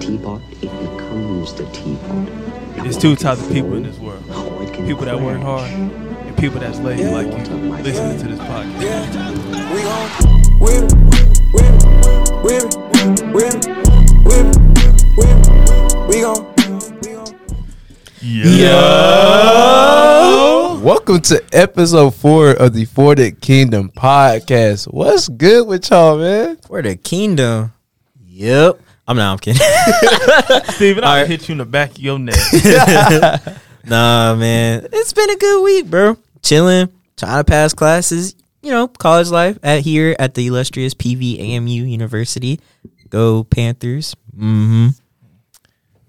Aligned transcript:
teapot, 0.00 0.40
it 0.52 0.60
becomes 0.62 1.54
the 1.54 1.64
teapot. 1.72 2.28
Now 2.76 2.82
There's 2.84 2.96
two 2.96 3.16
types 3.16 3.42
of 3.42 3.52
people 3.52 3.74
in 3.74 3.82
this 3.82 3.98
world. 3.98 4.22
or 4.30 4.62
it 4.62 4.72
People 4.86 5.04
that 5.04 5.20
work 5.20 5.40
hard 5.40 5.68
and 5.70 6.36
people 6.36 6.60
that's 6.60 6.78
lazy 6.78 7.04
like 7.04 7.26
you 7.26 7.32
listening 7.82 8.18
to 8.20 8.28
this 8.28 8.38
podcast. 8.40 8.80
We 9.72 9.82
it. 10.62 10.94
We 16.08 16.20
gon' 16.20 16.54
Yo. 18.20 18.68
Welcome 20.82 21.20
to 21.22 21.42
episode 21.52 22.14
four 22.14 22.50
of 22.52 22.72
the 22.72 22.84
For 22.84 23.14
the 23.14 23.32
Kingdom 23.32 23.90
podcast. 23.90 24.84
What's 24.92 25.28
good 25.28 25.66
with 25.66 25.90
y'all, 25.90 26.18
man? 26.18 26.56
For 26.58 26.82
the 26.82 26.96
kingdom. 26.96 27.72
Yep. 28.26 28.80
I'm 29.08 29.16
not. 29.16 29.32
I'm 29.32 29.38
kidding. 29.38 29.60
Steven, 30.74 31.02
I'll 31.02 31.10
Alright. 31.12 31.28
hit 31.28 31.48
you 31.48 31.52
in 31.52 31.58
the 31.58 31.64
back 31.64 31.92
of 31.92 31.98
your 31.98 32.18
neck. 32.18 32.36
nah, 33.86 34.34
man. 34.34 34.86
It's 34.92 35.14
been 35.14 35.30
a 35.30 35.36
good 35.36 35.64
week, 35.64 35.86
bro. 35.86 36.18
Chilling, 36.42 36.90
trying 37.16 37.42
to 37.42 37.44
pass 37.44 37.72
classes. 37.72 38.34
You 38.60 38.70
know, 38.70 38.86
college 38.86 39.30
life 39.30 39.58
at 39.62 39.80
here 39.80 40.14
at 40.18 40.34
the 40.34 40.46
illustrious 40.46 40.92
PVAMU 40.92 41.88
University. 41.90 42.60
Go 43.08 43.44
Panthers. 43.44 44.14
Mm-hmm. 44.36 44.88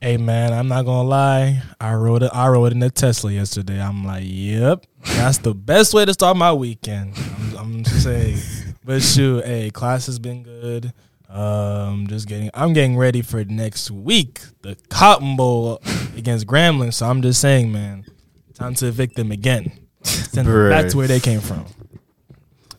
Hey 0.01 0.17
man, 0.17 0.51
I'm 0.51 0.67
not 0.67 0.85
gonna 0.85 1.07
lie. 1.07 1.61
I 1.79 1.93
rode 1.93 2.23
it. 2.23 2.31
I 2.33 2.47
rode 2.49 2.71
in 2.73 2.83
a 2.83 2.89
Tesla 2.89 3.31
yesterday. 3.31 3.81
I'm 3.81 4.05
like, 4.05 4.23
yep, 4.25 4.85
that's 5.03 5.37
the 5.37 5.53
best 5.53 5.93
way 5.93 6.05
to 6.05 6.13
start 6.13 6.35
my 6.37 6.53
weekend. 6.53 7.13
I'm, 7.17 7.57
I'm 7.57 7.85
saying, 7.85 8.39
but 8.83 9.01
shoot, 9.01 9.45
hey, 9.45 9.69
class 9.69 10.05
has 10.07 10.17
been 10.19 10.43
good. 10.43 10.93
Um, 11.29 12.07
just 12.07 12.27
getting. 12.27 12.49
I'm 12.53 12.73
getting 12.73 12.97
ready 12.97 13.21
for 13.21 13.43
next 13.45 13.91
week, 13.91 14.41
the 14.61 14.75
Cotton 14.89 15.35
Bowl 15.35 15.79
against 16.17 16.47
Grambling. 16.47 16.93
So 16.93 17.07
I'm 17.07 17.21
just 17.21 17.39
saying, 17.39 17.71
man, 17.71 18.05
time 18.55 18.73
to 18.75 18.87
evict 18.87 19.15
them 19.15 19.31
again. 19.31 19.71
Send 20.03 20.47
them 20.47 20.69
back 20.69 20.87
to 20.89 20.97
where 20.97 21.07
they 21.07 21.19
came 21.19 21.39
from. 21.39 21.65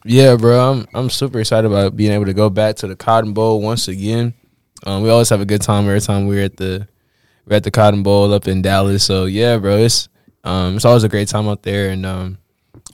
Yeah, 0.05 0.37
bro. 0.37 0.73
I'm 0.73 0.89
I'm 0.95 1.11
super 1.11 1.41
excited 1.41 1.67
about 1.67 1.97
being 1.97 2.13
able 2.13 2.25
to 2.25 2.35
go 2.35 2.51
back 2.51 2.77
to 2.77 2.89
the 2.89 2.97
Cotton 2.97 3.35
Bowl 3.35 3.61
once 3.61 3.87
again. 3.87 4.35
Um, 4.85 5.03
we 5.03 5.11
always 5.11 5.29
have 5.29 5.41
a 5.41 5.47
good 5.47 5.63
time 5.63 5.87
every 5.87 6.01
time 6.01 6.27
we're 6.27 6.45
at 6.45 6.57
the 6.57 6.89
we're 7.47 7.57
at 7.57 7.65
the 7.65 7.71
Cotton 7.71 8.03
Bowl 8.03 8.33
up 8.33 8.49
in 8.49 8.63
Dallas. 8.63 9.05
So 9.05 9.27
yeah, 9.27 9.59
bro, 9.59 9.77
it's 9.77 10.09
um 10.43 10.77
it's 10.77 10.85
always 10.85 11.05
a 11.05 11.09
great 11.09 11.29
time 11.29 11.47
out 11.49 11.63
there, 11.63 11.91
and 11.91 12.05
um 12.07 12.39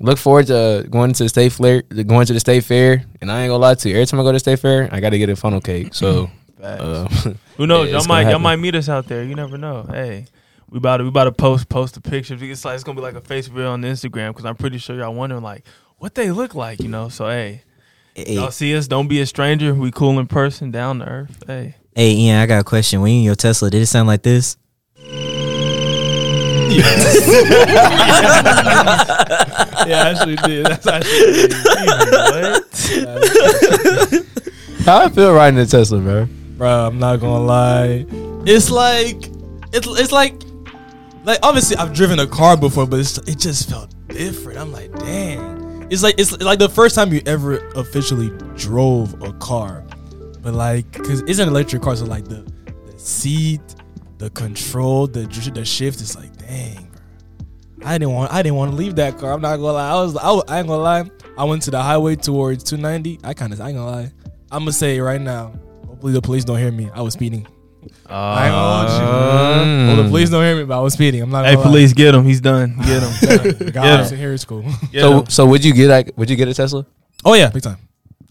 look 0.00 0.18
forward 0.18 0.46
to 0.48 0.86
going 0.90 1.12
to 1.12 1.22
the 1.22 1.28
state 1.28 1.52
fair. 1.52 1.82
Going 1.82 2.26
to 2.26 2.32
the 2.32 2.40
state 2.40 2.64
fair, 2.64 3.04
and 3.20 3.30
I 3.30 3.42
ain't 3.42 3.50
gonna 3.50 3.58
lie 3.58 3.74
to 3.74 3.88
you. 3.88 3.96
Every 3.96 4.06
time 4.06 4.20
I 4.20 4.22
go 4.22 4.30
to 4.30 4.34
the 4.34 4.40
state 4.40 4.58
fair, 4.58 4.88
I 4.92 5.00
got 5.00 5.10
to 5.10 5.18
get 5.18 5.28
a 5.28 5.36
funnel 5.36 5.60
cake. 5.60 5.94
So. 5.94 6.30
Uh, 6.62 7.06
Who 7.58 7.66
knows? 7.66 7.88
Yeah, 7.88 7.98
y'all 7.98 8.08
might 8.08 8.30
y'all 8.30 8.38
might 8.38 8.56
meet 8.56 8.74
us 8.74 8.88
out 8.88 9.06
there. 9.06 9.22
You 9.22 9.34
never 9.34 9.58
know. 9.58 9.84
Hey, 9.88 10.26
we 10.70 10.78
about 10.78 10.96
to 10.96 11.04
we 11.04 11.08
about 11.10 11.24
to 11.24 11.32
post 11.32 11.68
post 11.68 11.94
the 11.94 12.00
pictures. 12.00 12.40
It's 12.42 12.64
like 12.64 12.74
it's 12.74 12.82
gonna 12.82 12.96
be 12.96 13.02
like 13.02 13.14
a 13.14 13.20
face 13.20 13.48
reveal 13.48 13.72
on 13.72 13.82
Instagram 13.82 14.28
because 14.28 14.46
I'm 14.46 14.56
pretty 14.56 14.78
sure 14.78 14.96
y'all 14.96 15.14
wondering 15.14 15.42
like 15.42 15.64
what 15.98 16.14
they 16.14 16.30
look 16.30 16.54
like. 16.54 16.80
You 16.80 16.88
know. 16.88 17.08
So 17.08 17.28
hey, 17.28 17.62
Hey, 18.16 18.36
y'all 18.36 18.50
see 18.50 18.74
us. 18.74 18.88
Don't 18.88 19.08
be 19.08 19.20
a 19.20 19.26
stranger. 19.26 19.74
We 19.74 19.90
cool 19.90 20.18
in 20.18 20.26
person, 20.26 20.70
down 20.70 21.00
to 21.00 21.04
earth. 21.04 21.44
Hey. 21.46 21.74
hey, 21.94 22.12
Ian, 22.12 22.38
I 22.38 22.46
got 22.46 22.62
a 22.62 22.64
question. 22.64 23.02
When 23.02 23.12
you 23.12 23.18
in 23.18 23.24
your 23.24 23.34
Tesla, 23.34 23.68
did 23.68 23.82
it 23.82 23.86
sound 23.86 24.08
like 24.08 24.22
this? 24.22 24.56
Yeah, 29.86 30.02
I 30.02 30.10
actually 30.10 30.34
did. 30.36 30.66
That's 30.66 30.86
actually 30.86 31.48
what? 32.26 32.64
how 34.84 34.98
I 34.98 35.08
feel 35.10 35.32
riding 35.32 35.60
a 35.60 35.66
Tesla, 35.66 36.00
bro. 36.00 36.26
bro. 36.56 36.86
I'm 36.88 36.98
not 36.98 37.20
gonna 37.20 37.44
lie. 37.44 38.04
It's 38.46 38.68
like 38.70 39.28
it's 39.72 39.86
it's 39.86 40.10
like 40.10 40.34
like 41.24 41.38
obviously 41.42 41.76
I've 41.76 41.92
driven 41.92 42.18
a 42.18 42.26
car 42.26 42.56
before, 42.56 42.86
but 42.86 42.98
it's, 43.00 43.18
it 43.18 43.38
just 43.38 43.68
felt 43.70 43.94
different. 44.08 44.58
I'm 44.58 44.72
like, 44.72 44.92
dang. 44.98 45.86
It's 45.90 46.02
like 46.02 46.16
it's 46.18 46.32
like 46.40 46.58
the 46.58 46.68
first 46.68 46.96
time 46.96 47.12
you 47.12 47.22
ever 47.26 47.58
officially 47.76 48.30
drove 48.56 49.22
a 49.22 49.32
car, 49.34 49.84
but 50.42 50.52
like 50.54 50.90
because 50.92 51.20
it's 51.22 51.38
an 51.38 51.48
electric 51.48 51.82
car, 51.82 51.94
so 51.94 52.06
like 52.06 52.24
the 52.24 52.44
the 52.86 52.98
seat, 52.98 53.60
the 54.18 54.30
control, 54.30 55.06
the 55.06 55.26
the 55.54 55.64
shift 55.64 56.00
is 56.00 56.16
like, 56.16 56.34
dang. 56.38 56.90
Bro. 57.76 57.88
I 57.88 57.98
didn't 57.98 58.14
want 58.14 58.32
I 58.32 58.42
didn't 58.42 58.56
want 58.56 58.70
to 58.72 58.76
leave 58.76 58.96
that 58.96 59.18
car. 59.18 59.32
I'm 59.32 59.40
not 59.42 59.56
gonna 59.56 59.72
lie. 59.72 59.90
I 59.90 59.94
was 60.02 60.16
I, 60.16 60.30
was, 60.30 60.44
I 60.48 60.58
ain't 60.58 60.68
gonna 60.68 60.82
lie. 60.82 61.04
I 61.36 61.44
went 61.44 61.62
to 61.62 61.70
the 61.70 61.82
highway 61.82 62.16
towards 62.16 62.64
290. 62.64 63.20
I 63.24 63.34
kind 63.34 63.52
of 63.52 63.60
I 63.60 63.68
ain't 63.68 63.76
gonna 63.76 63.90
lie. 63.90 64.12
I'm 64.50 64.60
gonna 64.60 64.72
say 64.72 64.96
it 64.96 65.02
right 65.02 65.20
now. 65.20 65.52
Hopefully 65.86 66.12
the 66.12 66.22
police 66.22 66.44
don't 66.44 66.58
hear 66.58 66.72
me. 66.72 66.88
I 66.94 67.02
was 67.02 67.12
speeding. 67.14 67.46
I 68.08 68.46
ain't 68.46 68.52
gonna 68.52 68.88
hold 68.88 69.96
you. 69.96 70.00
Oh, 70.00 70.02
the 70.04 70.08
police 70.08 70.30
don't 70.30 70.42
hear 70.44 70.56
me, 70.56 70.64
but 70.64 70.78
I 70.78 70.80
was 70.80 70.94
speeding. 70.94 71.22
I'm 71.22 71.30
not. 71.30 71.44
Hey, 71.44 71.52
gonna 71.54 71.64
lie. 71.64 71.70
police, 71.70 71.92
get 71.92 72.14
him. 72.14 72.24
He's 72.24 72.40
done. 72.40 72.76
Get 72.78 73.02
him. 73.02 73.12
The 73.58 73.70
guy 73.72 73.84
Yeah. 73.84 74.00
was 74.00 74.12
in 74.12 74.18
here 74.18 74.32
is 74.32 74.44
cool. 74.44 74.62
Get 74.90 75.02
So 75.02 75.18
him. 75.20 75.26
so 75.28 75.46
would 75.46 75.64
you 75.64 75.72
get 75.74 75.88
like 75.88 76.12
would 76.16 76.30
you 76.30 76.36
get 76.36 76.48
a 76.48 76.54
Tesla? 76.54 76.86
oh 77.24 77.34
yeah, 77.34 77.50
big 77.50 77.62
time. 77.62 77.78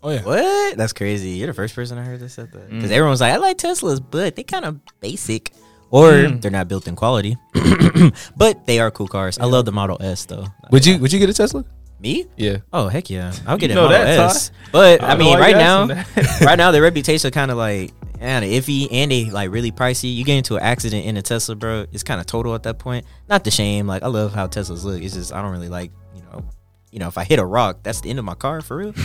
Oh 0.01 0.09
yeah. 0.11 0.23
What? 0.23 0.77
That's 0.77 0.93
crazy. 0.93 1.29
You're 1.31 1.47
the 1.47 1.53
first 1.53 1.73
person 1.75 1.97
I 1.97 2.03
heard 2.03 2.19
that 2.19 2.29
said 2.29 2.51
that. 2.51 2.69
Because 2.69 2.89
Mm. 2.89 2.93
everyone's 2.93 3.21
like, 3.21 3.33
I 3.33 3.37
like 3.37 3.57
Teslas, 3.57 4.03
but 4.11 4.35
they 4.35 4.43
kind 4.43 4.65
of 4.65 4.79
basic. 4.99 5.51
Or 5.91 6.11
Mm. 6.11 6.41
they're 6.41 6.51
not 6.51 6.67
built 6.67 6.87
in 6.87 6.95
quality. 6.95 7.37
but 8.37 8.65
they 8.65 8.79
are 8.79 8.91
cool 8.91 9.07
cars. 9.07 9.37
I 9.39 9.45
love 9.45 9.65
the 9.65 9.71
Model 9.71 9.97
S, 10.01 10.25
though. 10.25 10.45
Would 10.71 10.85
you 10.85 10.97
would 10.99 11.13
you 11.13 11.19
get 11.19 11.29
a 11.29 11.33
Tesla? 11.33 11.63
Me? 11.99 12.25
Yeah. 12.35 12.57
Oh, 12.73 12.87
heck 12.89 13.09
yeah. 13.09 13.31
I'll 13.47 13.57
get 13.57 13.69
You 13.71 13.79
a 13.79 13.81
Model 13.83 13.97
S. 13.97 14.51
But, 14.71 15.01
I 15.01 15.13
I, 15.13 15.15
mean, 15.17 15.37
right 15.39 15.55
now, 15.55 15.87
right 16.41 16.57
now, 16.57 16.71
their 16.71 16.81
reputation 16.81 17.31
kind 17.31 17.49
of 17.51 17.57
like, 17.57 17.93
man, 18.19 18.43
iffy 18.43 18.87
and 18.91 19.11
they 19.11 19.25
like 19.29 19.49
really 19.51 19.71
pricey. 19.71 20.13
You 20.13 20.25
get 20.25 20.35
into 20.37 20.55
an 20.57 20.63
accident 20.63 21.05
in 21.05 21.15
a 21.17 21.21
Tesla, 21.21 21.55
bro, 21.55 21.85
it's 21.93 22.03
kind 22.03 22.19
of 22.19 22.25
total 22.25 22.53
at 22.55 22.63
that 22.63 22.79
point. 22.79 23.05
Not 23.29 23.43
the 23.45 23.51
shame. 23.51 23.87
Like, 23.87 24.03
I 24.03 24.07
love 24.07 24.33
how 24.33 24.47
Teslas 24.47 24.83
look. 24.83 25.01
It's 25.01 25.13
just, 25.13 25.31
I 25.33 25.41
don't 25.41 25.51
really 25.51 25.69
like, 25.69 25.91
you 26.15 26.21
know, 26.23 26.43
you 26.91 26.99
know, 26.99 27.07
if 27.07 27.17
I 27.17 27.23
hit 27.23 27.39
a 27.39 27.45
rock, 27.45 27.79
that's 27.83 28.01
the 28.01 28.09
end 28.09 28.19
of 28.19 28.25
my 28.25 28.35
car 28.35 28.59
for 28.61 28.77
real. 28.77 28.93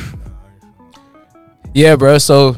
Yeah, 1.73 1.95
bro. 1.97 2.19
So 2.19 2.57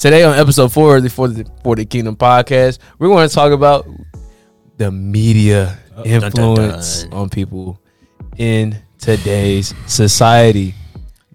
today 0.00 0.24
on 0.24 0.34
episode 0.38 0.72
four 0.72 0.96
of 0.96 1.02
the 1.02 1.10
For 1.10 1.28
the, 1.28 1.46
For 1.62 1.76
the 1.76 1.84
Kingdom 1.84 2.16
podcast, 2.16 2.78
we're 2.98 3.08
going 3.08 3.28
to 3.28 3.34
talk 3.34 3.52
about 3.52 3.86
the 4.78 4.90
media 4.90 5.78
dun, 5.94 6.04
dun, 6.04 6.24
influence 6.24 7.02
dun. 7.02 7.12
on 7.12 7.28
people 7.28 7.78
in 8.38 8.76
today's 8.98 9.74
society. 9.86 10.74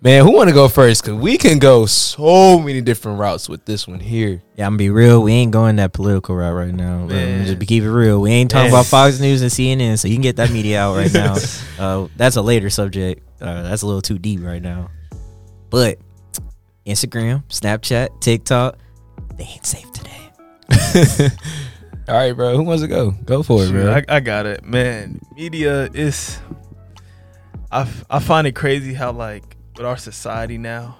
Man, 0.01 0.23
who 0.23 0.33
want 0.33 0.49
to 0.49 0.53
go 0.53 0.67
first? 0.67 1.03
Because 1.03 1.19
we 1.19 1.37
can 1.37 1.59
go 1.59 1.85
so 1.85 2.59
many 2.59 2.81
different 2.81 3.19
routes 3.19 3.47
with 3.47 3.65
this 3.65 3.87
one 3.87 3.99
here. 3.99 4.41
Yeah, 4.55 4.65
I'm 4.65 4.73
gonna 4.73 4.77
be 4.77 4.89
real. 4.89 5.21
We 5.21 5.33
ain't 5.33 5.51
going 5.51 5.75
that 5.75 5.93
political 5.93 6.35
route 6.35 6.53
right 6.53 6.73
now. 6.73 7.05
Man. 7.05 7.07
Man. 7.07 7.45
Just 7.45 7.59
be 7.59 7.65
keep 7.67 7.83
it 7.83 7.91
real. 7.91 8.19
We 8.21 8.31
ain't 8.31 8.49
talking 8.49 8.71
Man. 8.71 8.73
about 8.73 8.85
Fox 8.87 9.19
News 9.19 9.41
and 9.41 9.51
CNN, 9.51 9.97
so 9.99 10.07
you 10.07 10.15
can 10.15 10.21
get 10.21 10.35
that 10.37 10.51
media 10.51 10.81
out 10.81 10.95
right 10.95 11.13
now. 11.13 11.37
uh, 11.79 12.07
that's 12.17 12.35
a 12.35 12.41
later 12.41 12.69
subject. 12.69 13.23
Uh, 13.41 13.63
that's 13.63 13.83
a 13.83 13.87
little 13.87 14.01
too 14.01 14.19
deep 14.19 14.41
right 14.43 14.61
now. 14.61 14.89
But 15.71 15.97
Instagram, 16.85 17.43
Snapchat, 17.47 18.21
TikTok, 18.21 18.77
they 19.35 19.43
ain't 19.43 19.65
safe 19.65 19.91
today. 19.91 20.31
All 22.07 22.15
right, 22.15 22.33
bro. 22.33 22.55
Who 22.55 22.63
wants 22.63 22.83
to 22.83 22.87
go? 22.87 23.11
Go 23.11 23.41
for 23.41 23.63
it, 23.63 23.67
Shoot, 23.67 23.73
bro. 23.73 23.93
I, 23.93 24.03
I 24.07 24.19
got 24.19 24.45
it, 24.45 24.63
man. 24.63 25.19
Media 25.35 25.89
is. 25.93 26.39
I, 27.71 27.89
I 28.09 28.19
find 28.19 28.45
it 28.45 28.53
crazy 28.53 28.93
how 28.93 29.11
like 29.11 29.57
with 29.75 29.85
our 29.85 29.97
society 29.97 30.57
now, 30.57 30.97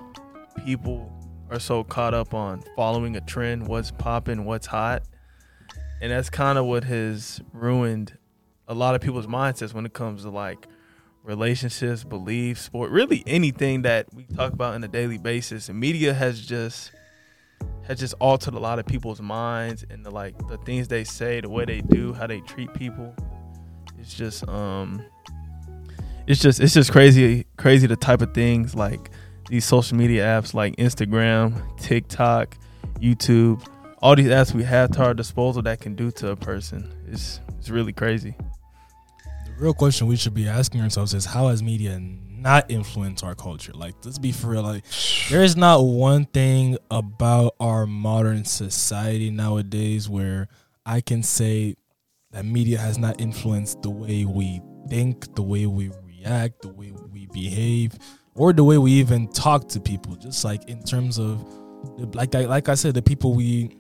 people 0.66 1.12
are 1.52 1.60
so 1.60 1.84
caught 1.84 2.14
up 2.14 2.34
on 2.34 2.64
following 2.76 3.16
a 3.16 3.22
trend, 3.22 3.68
what's 3.68 3.92
popping, 3.92 4.46
what's 4.46 4.66
hot, 4.66 5.04
and 6.02 6.12
that's 6.12 6.30
kind 6.30 6.58
of 6.58 6.66
what 6.66 6.84
has 6.84 7.40
ruined 7.54 8.18
a 8.68 8.74
lot 8.74 8.96
of 8.96 9.02
people's 9.02 9.28
mindsets 9.28 9.74
when 9.74 9.86
it 9.86 9.94
comes 9.94 10.24
to 10.24 10.30
like 10.32 10.68
relationships, 11.26 12.04
beliefs, 12.04 12.62
sport, 12.62 12.92
really 12.92 13.24
anything 13.26 13.82
that 13.82 14.14
we 14.14 14.24
talk 14.26 14.54
about 14.54 14.76
on 14.76 14.84
a 14.84 14.88
daily 14.88 15.18
basis. 15.18 15.70
And 15.70 15.80
media 15.80 16.14
has 16.14 16.46
just 16.46 16.92
has 17.88 18.00
just 18.00 18.16
altered 18.20 18.54
a 18.54 18.60
lot 18.60 18.80
of 18.80 18.86
people's 18.86 19.22
minds 19.22 19.86
and 19.90 20.06
the 20.06 20.12
like 20.12 20.36
the 20.48 20.58
things 20.60 20.88
they 20.88 21.04
say, 21.04 21.42
the 21.42 21.50
way 21.50 21.66
they 21.66 21.82
do, 21.82 22.14
how 22.14 22.28
they 22.28 22.42
treat 22.42 22.74
people. 22.74 23.14
It's 24.00 24.14
just 24.14 24.48
um 24.48 25.04
it's 26.28 26.42
just 26.42 26.60
it's 26.60 26.74
just 26.74 26.92
crazy 26.92 27.46
crazy 27.58 27.88
the 27.88 27.96
type 27.96 28.22
of 28.22 28.34
things 28.34 28.76
like 28.76 29.10
these 29.50 29.66
social 29.66 29.98
media 29.98 30.24
apps 30.24 30.54
like 30.54 30.76
Instagram, 30.78 31.62
TikTok, 31.80 32.58
YouTube, 33.00 33.66
all 34.00 34.16
these 34.16 34.28
apps 34.28 34.54
we 34.54 34.64
have 34.64 34.92
to 34.92 35.04
our 35.04 35.14
disposal 35.14 35.62
that 35.64 35.80
can 35.80 35.96
do 35.96 36.12
to 36.12 36.30
a 36.30 36.36
person. 36.36 36.92
It's 37.08 37.40
it's 37.60 37.70
really 37.70 37.94
crazy. 37.94 38.36
Real 39.58 39.74
question 39.74 40.08
we 40.08 40.18
should 40.18 40.34
be 40.34 40.50
asking 40.50 40.82
ourselves 40.82 41.14
is 41.14 41.24
how 41.24 41.48
has 41.48 41.64
media 41.64 41.98
not 41.98 42.70
influenced 42.70 43.24
our 43.24 43.36
culture? 43.36 43.72
Like, 43.74 43.96
let's 44.04 44.20
be 44.20 44.34
for 44.34 44.48
real. 44.48 44.64
Like, 44.64 44.84
there 45.30 45.44
is 45.44 45.56
not 45.56 45.82
one 45.82 46.26
thing 46.26 46.78
about 46.92 47.56
our 47.62 47.88
modern 47.88 48.44
society 48.44 49.32
nowadays 49.32 50.10
where 50.10 50.50
I 50.86 51.00
can 51.00 51.24
say 51.24 51.76
that 52.32 52.44
media 52.44 52.78
has 52.80 52.98
not 52.98 53.22
influenced 53.22 53.82
the 53.82 53.90
way 53.90 54.26
we 54.26 54.60
think, 54.90 55.34
the 55.36 55.42
way 55.42 55.66
we 55.68 55.90
react, 56.06 56.62
the 56.62 56.68
way 56.68 56.92
we 57.14 57.28
behave, 57.28 57.94
or 58.34 58.52
the 58.52 58.64
way 58.64 58.78
we 58.78 58.92
even 58.92 59.30
talk 59.30 59.70
to 59.70 59.80
people. 59.80 60.18
Just 60.18 60.44
like 60.44 60.68
in 60.68 60.84
terms 60.84 61.18
of, 61.18 61.42
like 62.14 62.36
I, 62.36 62.42
like 62.42 62.68
I 62.68 62.76
said, 62.76 62.94
the 62.94 63.02
people 63.02 63.34
we 63.34 63.78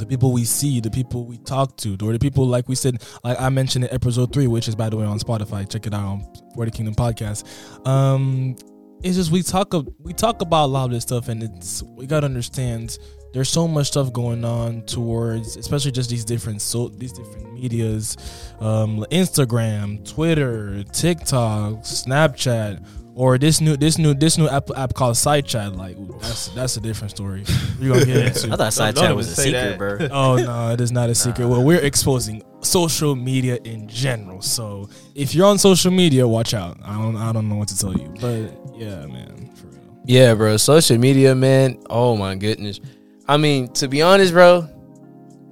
the 0.00 0.06
people 0.06 0.32
we 0.32 0.44
see, 0.44 0.80
the 0.80 0.90
people 0.90 1.24
we 1.26 1.38
talk 1.38 1.76
to, 1.78 1.96
or 2.02 2.12
the 2.12 2.18
people 2.18 2.46
like 2.46 2.68
we 2.68 2.74
said, 2.74 3.02
like 3.22 3.40
I 3.40 3.48
mentioned 3.48 3.84
in 3.84 3.94
episode 3.94 4.32
three, 4.32 4.46
which 4.46 4.68
is 4.68 4.74
by 4.74 4.88
the 4.88 4.96
way 4.96 5.04
on 5.04 5.18
Spotify. 5.18 5.70
Check 5.70 5.86
it 5.86 5.94
out 5.94 6.04
on 6.04 6.32
the 6.56 6.70
Kingdom 6.70 6.94
podcast. 6.94 7.46
Um, 7.86 8.56
it's 9.02 9.16
just 9.16 9.30
we 9.30 9.42
talk 9.42 9.72
we 9.98 10.12
talk 10.12 10.42
about 10.42 10.66
a 10.66 10.66
lot 10.66 10.86
of 10.86 10.90
this 10.90 11.02
stuff, 11.02 11.28
and 11.28 11.42
it's 11.42 11.82
we 11.82 12.06
gotta 12.06 12.26
understand 12.26 12.98
there's 13.32 13.48
so 13.48 13.68
much 13.68 13.88
stuff 13.88 14.12
going 14.12 14.44
on 14.44 14.82
towards, 14.82 15.56
especially 15.56 15.92
just 15.92 16.10
these 16.10 16.24
different 16.24 16.60
so 16.60 16.88
these 16.88 17.12
different 17.12 17.54
medias, 17.54 18.16
um, 18.60 19.04
Instagram, 19.10 20.04
Twitter, 20.08 20.82
TikTok, 20.84 21.74
Snapchat, 21.82 22.84
or 23.14 23.38
this 23.38 23.60
new 23.60 23.76
this 23.76 23.98
new 23.98 24.14
this 24.14 24.38
new 24.38 24.48
app, 24.48 24.70
app 24.76 24.94
called 24.94 25.16
SideChat. 25.16 25.76
Like 25.76 25.96
that's 26.20 26.48
that's 26.48 26.76
a 26.76 26.80
different 26.80 27.10
story. 27.10 27.44
We're 27.80 27.92
gonna 27.92 28.04
get 28.06 28.26
into. 28.26 28.52
I 28.52 28.56
thought 28.56 28.72
side 28.72 28.94
don't 28.94 29.04
chat 29.04 29.16
was 29.16 29.28
a 29.28 29.36
secret, 29.36 29.52
that. 29.52 29.78
bro. 29.78 29.98
Oh 30.10 30.36
no, 30.36 30.70
it 30.72 30.80
is 30.80 30.92
not 30.92 31.10
a 31.10 31.14
secret. 31.14 31.46
Well, 31.46 31.62
we're 31.62 31.80
exposing 31.80 32.42
social 32.60 33.16
media 33.16 33.58
in 33.64 33.88
general. 33.88 34.42
So 34.42 34.88
if 35.14 35.34
you're 35.34 35.46
on 35.46 35.58
social 35.58 35.90
media, 35.90 36.26
watch 36.26 36.54
out. 36.54 36.78
I 36.84 36.94
don't 36.94 37.16
I 37.16 37.32
don't 37.32 37.48
know 37.48 37.56
what 37.56 37.68
to 37.68 37.78
tell 37.78 37.96
you, 37.96 38.12
but 38.20 38.76
yeah, 38.76 39.06
man. 39.06 39.50
Yeah, 40.04 40.34
bro. 40.34 40.56
Social 40.56 40.98
media, 40.98 41.34
man. 41.34 41.82
Oh 41.88 42.16
my 42.16 42.34
goodness. 42.34 42.80
I 43.28 43.36
mean, 43.36 43.72
to 43.74 43.88
be 43.88 44.02
honest, 44.02 44.32
bro, 44.32 44.68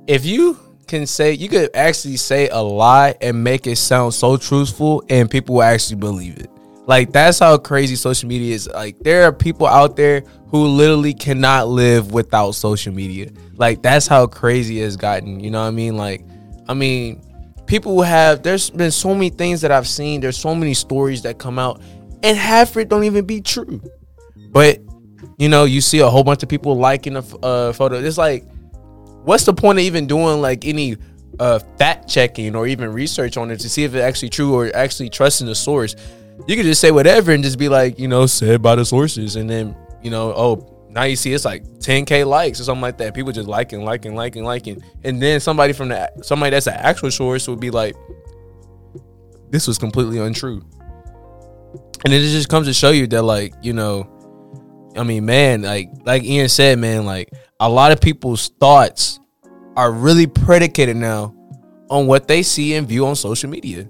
if 0.06 0.25
you 0.25 0.58
can 0.87 1.06
say 1.06 1.32
you 1.32 1.49
could 1.49 1.70
actually 1.75 2.16
say 2.16 2.49
a 2.49 2.58
lie 2.58 3.14
and 3.20 3.44
make 3.44 3.66
it 3.66 3.76
sound 3.76 4.14
so 4.14 4.37
truthful 4.37 5.05
and 5.10 5.31
people 5.31 5.56
will 5.56 5.62
actually 5.62 5.96
believe 5.96 6.38
it. 6.38 6.50
Like 6.88 7.12
that's 7.12 7.38
how 7.38 7.58
crazy 7.58 7.96
social 7.96 8.31
media 8.31 8.55
is. 8.55 8.67
Like 8.67 8.99
there 9.00 9.25
are 9.25 9.32
people 9.32 9.67
out 9.67 9.94
there 9.94 10.23
who 10.49 10.64
literally 10.64 11.12
cannot 11.12 11.69
live 11.69 12.12
without 12.12 12.52
social 12.52 12.94
media. 12.94 13.31
Like 13.56 13.82
that's 13.82 14.06
how 14.06 14.26
crazy 14.26 14.81
it's 14.81 14.96
gotten. 14.96 15.38
You 15.38 15.50
know 15.50 15.61
what 15.61 15.69
I 15.69 15.73
mean? 15.73 15.99
Like, 15.99 16.25
I 16.67 16.73
mean, 16.73 17.23
people 17.67 18.00
have 18.00 18.43
there's 18.43 18.70
been 18.70 18.90
so 18.90 19.12
many 19.12 19.29
things 19.29 19.61
that 19.61 19.70
I've 19.70 19.87
seen. 19.87 20.23
There's 20.23 20.38
so 20.38 20.55
many 20.55 20.73
stories 20.73 21.20
that 21.23 21.38
come 21.38 21.58
out, 21.58 21.82
and 22.23 22.38
half 22.38 22.70
of 22.70 22.79
it 22.79 22.88
don't 22.88 23.05
even 23.05 23.26
be 23.26 23.43
true. 23.43 23.82
But 24.50 24.79
you 25.37 25.50
know, 25.50 25.67
you 25.67 25.82
see 25.82 25.99
a 25.99 26.08
whole 26.08 26.25
bunch 26.25 26.43
of 26.43 26.49
people 26.49 26.75
liking 26.79 27.17
a 27.17 27.23
photo. 27.75 27.96
It's 27.96 28.17
like, 28.17 28.46
what's 29.25 29.44
the 29.44 29.52
point 29.52 29.79
of 29.79 29.84
even 29.84 30.06
doing 30.06 30.41
like 30.41 30.64
any 30.64 30.96
uh, 31.38 31.58
fact 31.76 32.08
checking 32.08 32.56
or 32.56 32.67
even 32.67 32.94
research 32.94 33.37
on 33.37 33.50
it 33.50 33.61
to 33.61 33.69
see 33.69 33.84
if 33.84 33.94
it's 33.94 34.02
actually 34.02 34.31
true 34.31 34.55
or 34.55 34.75
actually 34.75 35.11
trusting 35.11 35.46
the 35.46 35.55
source? 35.55 35.94
You 36.46 36.56
could 36.56 36.64
just 36.64 36.81
say 36.81 36.90
whatever 36.90 37.32
and 37.32 37.43
just 37.43 37.58
be 37.58 37.69
like, 37.69 37.99
you 37.99 38.08
know, 38.08 38.26
said 38.26 38.62
by 38.62 38.76
the 38.76 38.85
sources, 38.85 39.37
and 39.37 39.49
then 39.49 39.76
you 40.02 40.11
know, 40.11 40.32
oh, 40.37 40.87
now 40.88 41.02
you 41.05 41.17
see 41.17 41.32
it's 41.32 41.44
like 41.44 41.64
10k 41.64 42.26
likes 42.26 42.61
or 42.61 42.64
something 42.64 42.82
like 42.82 42.99
that. 42.99 43.14
People 43.14 43.32
just 43.32 43.49
liking, 43.49 43.85
liking, 43.85 44.14
liking, 44.14 44.44
liking, 44.44 44.82
and 45.05 45.20
then 45.20 45.40
somebody 45.40 45.73
from 45.73 45.88
the 45.88 46.11
somebody 46.23 46.50
that's 46.50 46.67
an 46.67 46.75
actual 46.75 47.11
source 47.11 47.49
would 47.49 47.61
be 47.61 47.70
like, 47.70 47.94
this 49.50 49.67
was 49.67 49.79
completely 49.79 50.19
untrue. 50.19 50.62
And 52.05 52.14
it 52.14 52.20
just 52.20 52.49
comes 52.49 52.67
to 52.69 52.73
show 52.73 52.91
you 52.91 53.06
that, 53.08 53.23
like, 53.23 53.55
you 53.61 53.73
know, 53.73 54.08
I 54.96 55.02
mean, 55.02 55.26
man, 55.26 55.62
like 55.62 55.91
like 56.05 56.23
Ian 56.23 56.49
said, 56.49 56.79
man, 56.79 57.05
like 57.05 57.31
a 57.61 57.69
lot 57.69 57.93
of 57.93 58.00
people's 58.00 58.49
thoughts 58.61 59.20
are 59.76 59.93
really 59.93 60.26
predicated 60.26 60.96
now 60.96 61.34
on 61.91 62.06
what 62.06 62.29
they 62.29 62.43
see 62.43 62.75
and 62.75 62.87
view 62.87 63.06
on 63.06 63.17
social 63.17 63.50
media. 63.50 63.88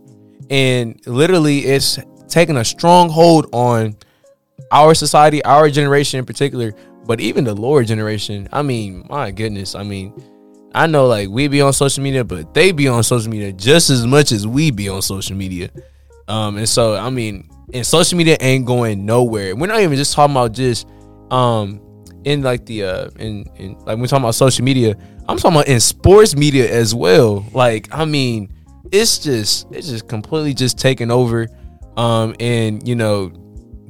And 0.50 1.00
literally 1.06 1.60
it's 1.60 1.98
taking 2.28 2.56
a 2.56 2.64
strong 2.64 3.08
hold 3.08 3.48
on 3.52 3.96
our 4.70 4.94
society, 4.94 5.42
our 5.44 5.70
generation 5.70 6.18
in 6.18 6.26
particular, 6.26 6.72
but 7.06 7.20
even 7.20 7.44
the 7.44 7.54
lower 7.54 7.84
generation. 7.84 8.48
I 8.52 8.62
mean, 8.62 9.06
my 9.08 9.30
goodness. 9.30 9.74
I 9.74 9.82
mean, 9.82 10.12
I 10.74 10.86
know 10.86 11.06
like 11.06 11.28
we 11.28 11.48
be 11.48 11.60
on 11.60 11.72
social 11.72 12.02
media, 12.02 12.24
but 12.24 12.54
they 12.54 12.72
be 12.72 12.88
on 12.88 13.02
social 13.02 13.30
media 13.30 13.52
just 13.52 13.90
as 13.90 14.06
much 14.06 14.32
as 14.32 14.46
we 14.46 14.70
be 14.70 14.88
on 14.88 15.02
social 15.02 15.36
media. 15.36 15.70
Um, 16.28 16.58
and 16.58 16.68
so 16.68 16.94
I 16.94 17.10
mean, 17.10 17.48
and 17.72 17.86
social 17.86 18.18
media 18.18 18.36
ain't 18.40 18.66
going 18.66 19.06
nowhere. 19.06 19.56
We're 19.56 19.66
not 19.66 19.80
even 19.80 19.96
just 19.96 20.14
talking 20.14 20.34
about 20.34 20.52
just 20.52 20.86
um 21.30 21.80
in 22.24 22.42
like 22.42 22.66
the 22.66 22.84
uh 22.84 23.10
in 23.18 23.44
in 23.56 23.78
like 23.80 23.98
we're 23.98 24.06
talking 24.06 24.24
about 24.24 24.34
social 24.34 24.64
media. 24.64 24.96
I'm 25.28 25.36
talking 25.36 25.56
about 25.56 25.68
in 25.68 25.80
sports 25.80 26.36
media 26.36 26.70
as 26.70 26.94
well. 26.94 27.44
Like, 27.52 27.88
I 27.92 28.04
mean, 28.04 28.52
it's 28.92 29.18
just 29.18 29.66
it's 29.70 29.88
just 29.88 30.08
completely 30.08 30.54
just 30.54 30.78
taken 30.78 31.10
over. 31.10 31.48
Um, 31.98 32.34
and 32.40 32.86
you 32.88 32.94
know, 32.94 33.32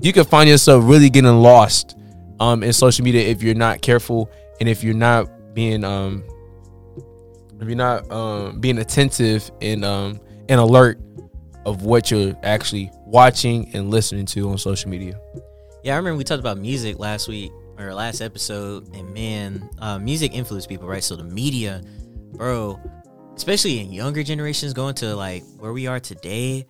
you 0.00 0.12
can 0.12 0.24
find 0.24 0.48
yourself 0.48 0.82
really 0.86 1.10
getting 1.10 1.30
lost 1.30 1.94
um 2.40 2.62
in 2.62 2.72
social 2.72 3.04
media 3.04 3.20
if 3.20 3.42
you're 3.42 3.54
not 3.54 3.82
careful 3.82 4.30
and 4.60 4.68
if 4.68 4.84
you're 4.84 4.94
not 4.94 5.28
being 5.54 5.82
um 5.82 6.22
if 7.60 7.66
you're 7.66 7.76
not 7.76 8.08
um 8.12 8.60
being 8.60 8.78
attentive 8.78 9.50
and 9.60 9.84
um 9.84 10.20
and 10.48 10.60
alert 10.60 11.00
of 11.66 11.82
what 11.82 12.10
you're 12.10 12.34
actually 12.42 12.90
watching 13.04 13.70
and 13.74 13.90
listening 13.90 14.24
to 14.24 14.48
on 14.48 14.56
social 14.56 14.88
media. 14.90 15.20
Yeah, 15.82 15.94
I 15.94 15.96
remember 15.96 16.16
we 16.16 16.24
talked 16.24 16.40
about 16.40 16.58
music 16.58 16.98
last 16.98 17.28
week 17.28 17.52
or 17.76 17.92
last 17.92 18.20
episode, 18.20 18.94
and 18.94 19.12
man, 19.12 19.68
uh, 19.78 19.98
music 19.98 20.34
influenced 20.34 20.68
people, 20.68 20.88
right? 20.88 21.04
So 21.04 21.14
the 21.14 21.24
media, 21.24 21.82
bro, 22.32 22.80
especially 23.36 23.80
in 23.80 23.92
younger 23.92 24.22
generations, 24.22 24.72
going 24.72 24.94
to 24.96 25.14
like 25.14 25.44
where 25.58 25.72
we 25.72 25.86
are 25.86 26.00
today, 26.00 26.66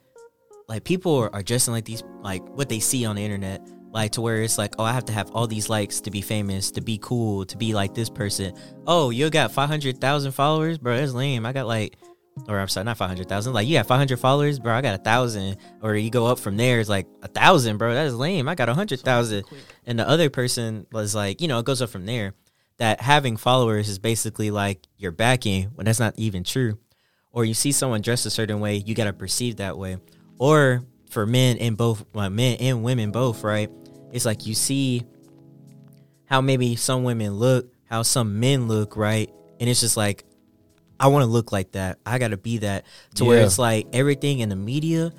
like 0.69 0.85
people 0.85 1.17
are, 1.17 1.35
are 1.35 1.43
dressing 1.43 1.73
like 1.73 1.85
these, 1.85 2.03
like 2.21 2.47
what 2.51 2.69
they 2.69 2.81
see 2.81 3.05
on 3.05 3.17
the 3.17 3.25
internet, 3.25 3.67
like 3.91 4.13
to 4.13 4.21
where 4.21 4.43
it's 4.43 4.59
like, 4.59 4.75
oh, 4.79 4.85
I 4.85 4.93
have 4.93 5.07
to 5.07 5.13
have 5.13 5.31
all 5.33 5.47
these 5.47 5.69
likes 5.69 6.01
to 6.03 6.11
be 6.11 6.21
famous, 6.21 6.71
to 6.73 6.81
be 6.81 6.99
cool, 7.01 7.45
to 7.47 7.57
be 7.57 7.75
like 7.75 7.95
this 7.95 8.11
person. 8.11 8.55
Oh, 8.87 9.11
you 9.11 9.31
got 9.31 9.53
five 9.53 9.69
hundred 9.69 10.01
thousand 10.01 10.33
followers, 10.33 10.79
bro. 10.79 10.97
That's 10.97 11.13
lame. 11.13 11.47
I 11.47 11.53
got 11.53 11.67
like 11.67 11.97
or 12.47 12.59
I'm 12.59 12.69
sorry, 12.69 12.85
not 12.85 12.97
five 12.97 13.09
hundred 13.09 13.29
thousand. 13.29 13.53
Like 13.53 13.67
you 13.67 13.77
got 13.77 13.87
five 13.87 13.99
hundred 13.99 14.21
followers, 14.21 14.59
bro. 14.59 14.75
I 14.75 14.83
got 14.83 15.01
a 15.01 15.03
thousand. 15.03 15.57
Or 15.83 15.97
you 15.97 16.11
go 16.11 16.27
up 16.27 16.39
from 16.39 16.57
there, 16.57 16.79
it's 16.81 16.89
like 16.89 17.07
a 17.23 17.29
thousand, 17.29 17.79
bro. 17.79 17.95
That 17.95 18.07
is 18.07 18.15
lame. 18.15 18.49
I 18.49 18.55
got 18.55 18.69
a 18.69 18.75
hundred 18.75 19.01
thousand. 19.01 19.45
And 19.87 19.99
the 19.99 20.09
other 20.09 20.31
person 20.31 20.87
was 20.93 21.15
like, 21.15 21.41
you 21.41 21.49
know, 21.49 21.59
it 21.59 21.65
goes 21.65 21.83
up 21.83 21.91
from 21.91 22.07
there. 22.07 22.35
That 22.77 23.01
having 23.01 23.37
followers 23.37 23.89
is 23.89 23.99
basically 23.99 24.51
like 24.53 24.87
you're 24.97 25.11
backing 25.11 25.65
when 25.75 25.87
that's 25.87 25.99
not 25.99 26.15
even 26.17 26.45
true. 26.45 26.79
Or 27.33 27.45
you 27.45 27.55
see 27.55 27.73
someone 27.73 28.03
dressed 28.03 28.27
a 28.27 28.31
certain 28.31 28.61
way, 28.61 28.77
you 28.77 28.95
gotta 28.95 29.13
perceive 29.13 29.57
that 29.57 29.77
way. 29.77 29.99
Or 30.39 30.85
for 31.11 31.27
men 31.27 31.59
and 31.59 31.77
both, 31.77 32.05
well, 32.13 32.31
men 32.31 32.57
and 32.61 32.83
women 32.83 33.11
both, 33.11 33.43
right? 33.43 33.71
It's 34.13 34.25
like 34.25 34.47
you 34.47 34.55
see 34.55 35.05
how 36.27 36.41
maybe 36.41 36.77
some 36.77 37.05
women 37.05 37.33
look, 37.33 37.73
how 37.85 38.03
some 38.03 38.41
men 38.41 38.69
look, 38.69 38.97
right? 38.97 39.31
And 39.61 39.69
it's 39.69 39.81
just 39.81 39.97
like 39.97 40.25
I 41.01 41.09
want 41.09 41.23
to 41.23 41.27
look 41.27 41.53
like 41.53 41.73
that. 41.73 41.99
I 42.05 42.19
got 42.19 42.29
to 42.29 42.37
be 42.37 42.59
that. 42.59 42.85
To 43.17 43.25
where 43.25 43.45
it's 43.45 43.59
like 43.59 43.87
everything 43.93 44.41
in 44.41 44.49
the 44.49 44.57
media 44.57 45.13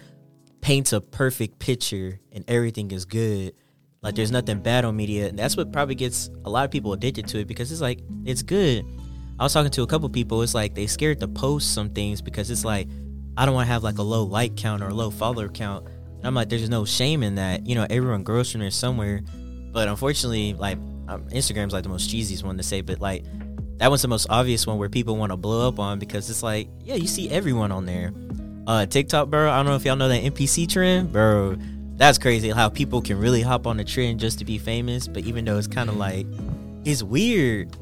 paints 0.61 0.91
a 0.91 0.99
perfect 0.99 1.59
picture 1.59 2.19
and 2.31 2.43
everything 2.49 2.91
is 2.91 3.05
good. 3.05 3.53
Like 4.01 4.15
there's 4.15 4.31
nothing 4.31 4.61
bad 4.61 4.85
on 4.85 4.95
media, 4.95 5.27
and 5.27 5.37
that's 5.37 5.57
what 5.57 5.73
probably 5.73 5.95
gets 5.95 6.29
a 6.45 6.49
lot 6.49 6.63
of 6.63 6.71
people 6.71 6.93
addicted 6.93 7.27
to 7.29 7.39
it 7.39 7.47
because 7.47 7.71
it's 7.71 7.81
like 7.81 8.01
it's 8.25 8.43
good. 8.43 8.85
I 9.39 9.43
was 9.43 9.53
talking 9.53 9.71
to 9.71 9.83
a 9.83 9.87
couple 9.87 10.09
people. 10.09 10.41
It's 10.41 10.53
like 10.53 10.73
they 10.73 10.87
scared 10.87 11.19
to 11.21 11.27
post 11.27 11.73
some 11.73 11.89
things 11.89 12.21
because 12.21 12.49
it's 12.49 12.63
like 12.63 12.87
I 13.39 13.45
don't 13.45 13.55
want 13.55 13.67
to 13.67 13.71
have 13.71 13.83
like 13.83 13.99
a 13.99 14.03
low 14.03 14.23
like 14.23 14.57
count 14.57 14.83
or 14.83 14.89
a 14.89 14.93
low 14.93 15.09
follower 15.09 15.47
count. 15.47 15.87
And 15.87 16.27
I'm 16.27 16.35
like, 16.35 16.49
there's 16.49 16.69
no 16.69 16.83
shame 16.83 17.23
in 17.23 17.35
that. 17.35 17.65
You 17.65 17.73
know, 17.73 17.87
everyone 17.89 18.23
grows 18.23 18.51
from 18.51 18.59
there 18.59 18.69
somewhere. 18.69 19.21
But 19.71 19.87
unfortunately, 19.87 20.55
like 20.55 20.77
um, 21.07 21.23
Instagram's 21.29 21.71
like 21.71 21.83
the 21.83 21.89
most 21.89 22.09
cheesiest 22.09 22.43
one 22.43 22.57
to 22.57 22.63
say, 22.63 22.81
but 22.81 22.99
like 22.99 23.23
that 23.77 23.89
one's 23.89 24.01
the 24.01 24.09
most 24.09 24.27
obvious 24.29 24.67
one 24.67 24.77
where 24.77 24.89
people 24.89 25.15
want 25.15 25.31
to 25.31 25.37
blow 25.37 25.69
up 25.69 25.79
on 25.79 25.99
because 25.99 26.29
it's 26.29 26.43
like, 26.43 26.67
yeah, 26.83 26.95
you 26.95 27.07
see 27.07 27.29
everyone 27.29 27.71
on 27.71 27.85
there. 27.85 28.11
Uh, 28.67 28.85
TikTok, 28.85 29.29
bro. 29.29 29.49
I 29.49 29.55
don't 29.55 29.67
know 29.67 29.75
if 29.75 29.85
y'all 29.85 29.95
know 29.95 30.09
that 30.09 30.21
NPC 30.21 30.67
trend, 30.67 31.13
bro. 31.13 31.55
That's 31.95 32.17
crazy 32.17 32.49
how 32.49 32.67
people 32.67 33.01
can 33.01 33.17
really 33.17 33.41
hop 33.41 33.67
on 33.67 33.77
the 33.77 33.85
trend 33.85 34.19
just 34.19 34.39
to 34.39 34.45
be 34.45 34.57
famous. 34.57 35.07
But 35.07 35.23
even 35.23 35.45
though 35.45 35.57
it's 35.57 35.65
kind 35.65 35.89
of 35.89 35.95
like, 35.95 36.27
it's 36.83 37.03
weird. 37.03 37.73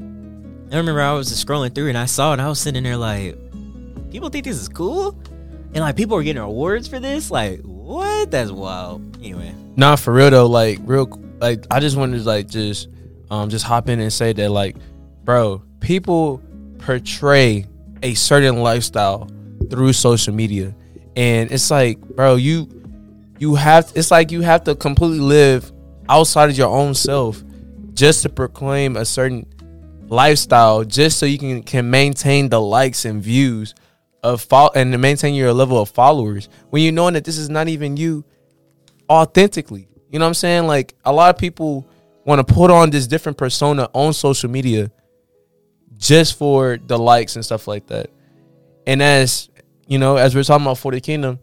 I 0.71 0.77
remember 0.77 1.01
I 1.01 1.13
was 1.13 1.29
just 1.29 1.47
scrolling 1.47 1.73
through 1.73 1.89
and 1.89 1.97
I 1.97 2.05
saw 2.05 2.31
it 2.33 2.39
I 2.39 2.47
was 2.47 2.59
sitting 2.59 2.83
there 2.83 2.95
like, 2.95 3.35
people 4.11 4.29
think 4.29 4.45
this 4.45 4.57
is 4.57 4.69
cool? 4.69 5.17
And 5.77 5.83
like 5.83 5.95
people 5.95 6.17
are 6.17 6.23
getting 6.23 6.41
awards 6.41 6.87
for 6.87 6.99
this? 6.99 7.29
Like, 7.29 7.61
what? 7.61 8.31
That's 8.31 8.49
wild. 8.49 9.15
Anyway. 9.17 9.53
Nah, 9.75 9.95
for 9.95 10.11
real 10.11 10.31
though, 10.31 10.47
like 10.47 10.79
real, 10.81 11.05
like 11.39 11.67
I 11.69 11.79
just 11.79 11.95
wanted 11.95 12.17
to 12.17 12.23
like 12.23 12.47
just, 12.47 12.87
um, 13.29 13.47
just 13.47 13.63
hop 13.63 13.87
in 13.87 13.99
and 13.99 14.11
say 14.11 14.33
that 14.33 14.49
like, 14.49 14.75
bro, 15.23 15.61
people 15.79 16.41
portray 16.79 17.67
a 18.01 18.15
certain 18.15 18.63
lifestyle 18.63 19.29
through 19.69 19.93
social 19.93 20.33
media, 20.33 20.73
and 21.15 21.51
it's 21.51 21.69
like, 21.69 21.99
bro, 21.99 22.37
you, 22.37 22.67
you 23.37 23.53
have, 23.53 23.91
it's 23.93 24.09
like 24.09 24.31
you 24.31 24.41
have 24.41 24.63
to 24.63 24.73
completely 24.73 25.19
live 25.19 25.71
outside 26.09 26.49
of 26.49 26.57
your 26.57 26.69
own 26.69 26.95
self 26.95 27.43
just 27.93 28.23
to 28.23 28.29
proclaim 28.29 28.97
a 28.97 29.05
certain 29.05 29.45
lifestyle, 30.07 30.83
just 30.83 31.19
so 31.19 31.27
you 31.27 31.37
can 31.37 31.61
can 31.61 31.87
maintain 31.87 32.49
the 32.49 32.59
likes 32.59 33.05
and 33.05 33.21
views 33.21 33.75
of 34.23 34.41
fol- 34.41 34.71
and 34.75 34.99
maintain 34.99 35.35
your 35.35 35.53
level 35.53 35.81
of 35.81 35.89
followers 35.89 36.49
when 36.69 36.81
you 36.81 36.91
knowing 36.91 37.13
that 37.13 37.23
this 37.23 37.37
is 37.37 37.49
not 37.49 37.67
even 37.67 37.97
you 37.97 38.25
authentically. 39.09 39.87
You 40.09 40.19
know 40.19 40.25
what 40.25 40.29
I'm 40.29 40.33
saying? 40.35 40.67
Like 40.67 40.95
a 41.05 41.11
lot 41.11 41.33
of 41.33 41.39
people 41.39 41.87
want 42.25 42.45
to 42.45 42.53
put 42.53 42.71
on 42.71 42.89
this 42.89 43.07
different 43.07 43.37
persona 43.37 43.89
on 43.93 44.13
social 44.13 44.49
media 44.49 44.91
just 45.97 46.37
for 46.37 46.77
the 46.85 46.97
likes 46.97 47.35
and 47.35 47.43
stuff 47.43 47.67
like 47.67 47.87
that. 47.87 48.09
And 48.85 49.01
as 49.01 49.49
you 49.87 49.97
know, 49.97 50.17
as 50.17 50.35
we're 50.35 50.43
talking 50.43 50.65
about 50.65 50.77
for 50.77 50.91
the 50.91 51.01
kingdom, 51.01 51.39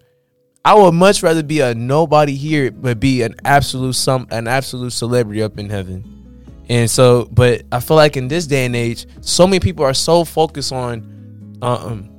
I 0.64 0.74
would 0.74 0.92
much 0.92 1.22
rather 1.22 1.42
be 1.42 1.60
a 1.60 1.74
nobody 1.74 2.34
here, 2.36 2.70
but 2.70 3.00
be 3.00 3.22
an 3.22 3.34
absolute 3.44 3.94
some 3.94 4.26
an 4.30 4.48
absolute 4.48 4.92
celebrity 4.92 5.42
up 5.42 5.58
in 5.58 5.68
heaven. 5.68 6.10
And 6.68 6.90
so, 6.90 7.26
but 7.30 7.62
I 7.70 7.80
feel 7.80 7.96
like 7.96 8.16
in 8.16 8.28
this 8.28 8.46
day 8.46 8.64
and 8.64 8.74
age, 8.74 9.06
so 9.20 9.46
many 9.46 9.60
people 9.60 9.84
are 9.84 9.94
so 9.94 10.24
focused 10.24 10.72
on 10.72 11.58
um 11.60 12.10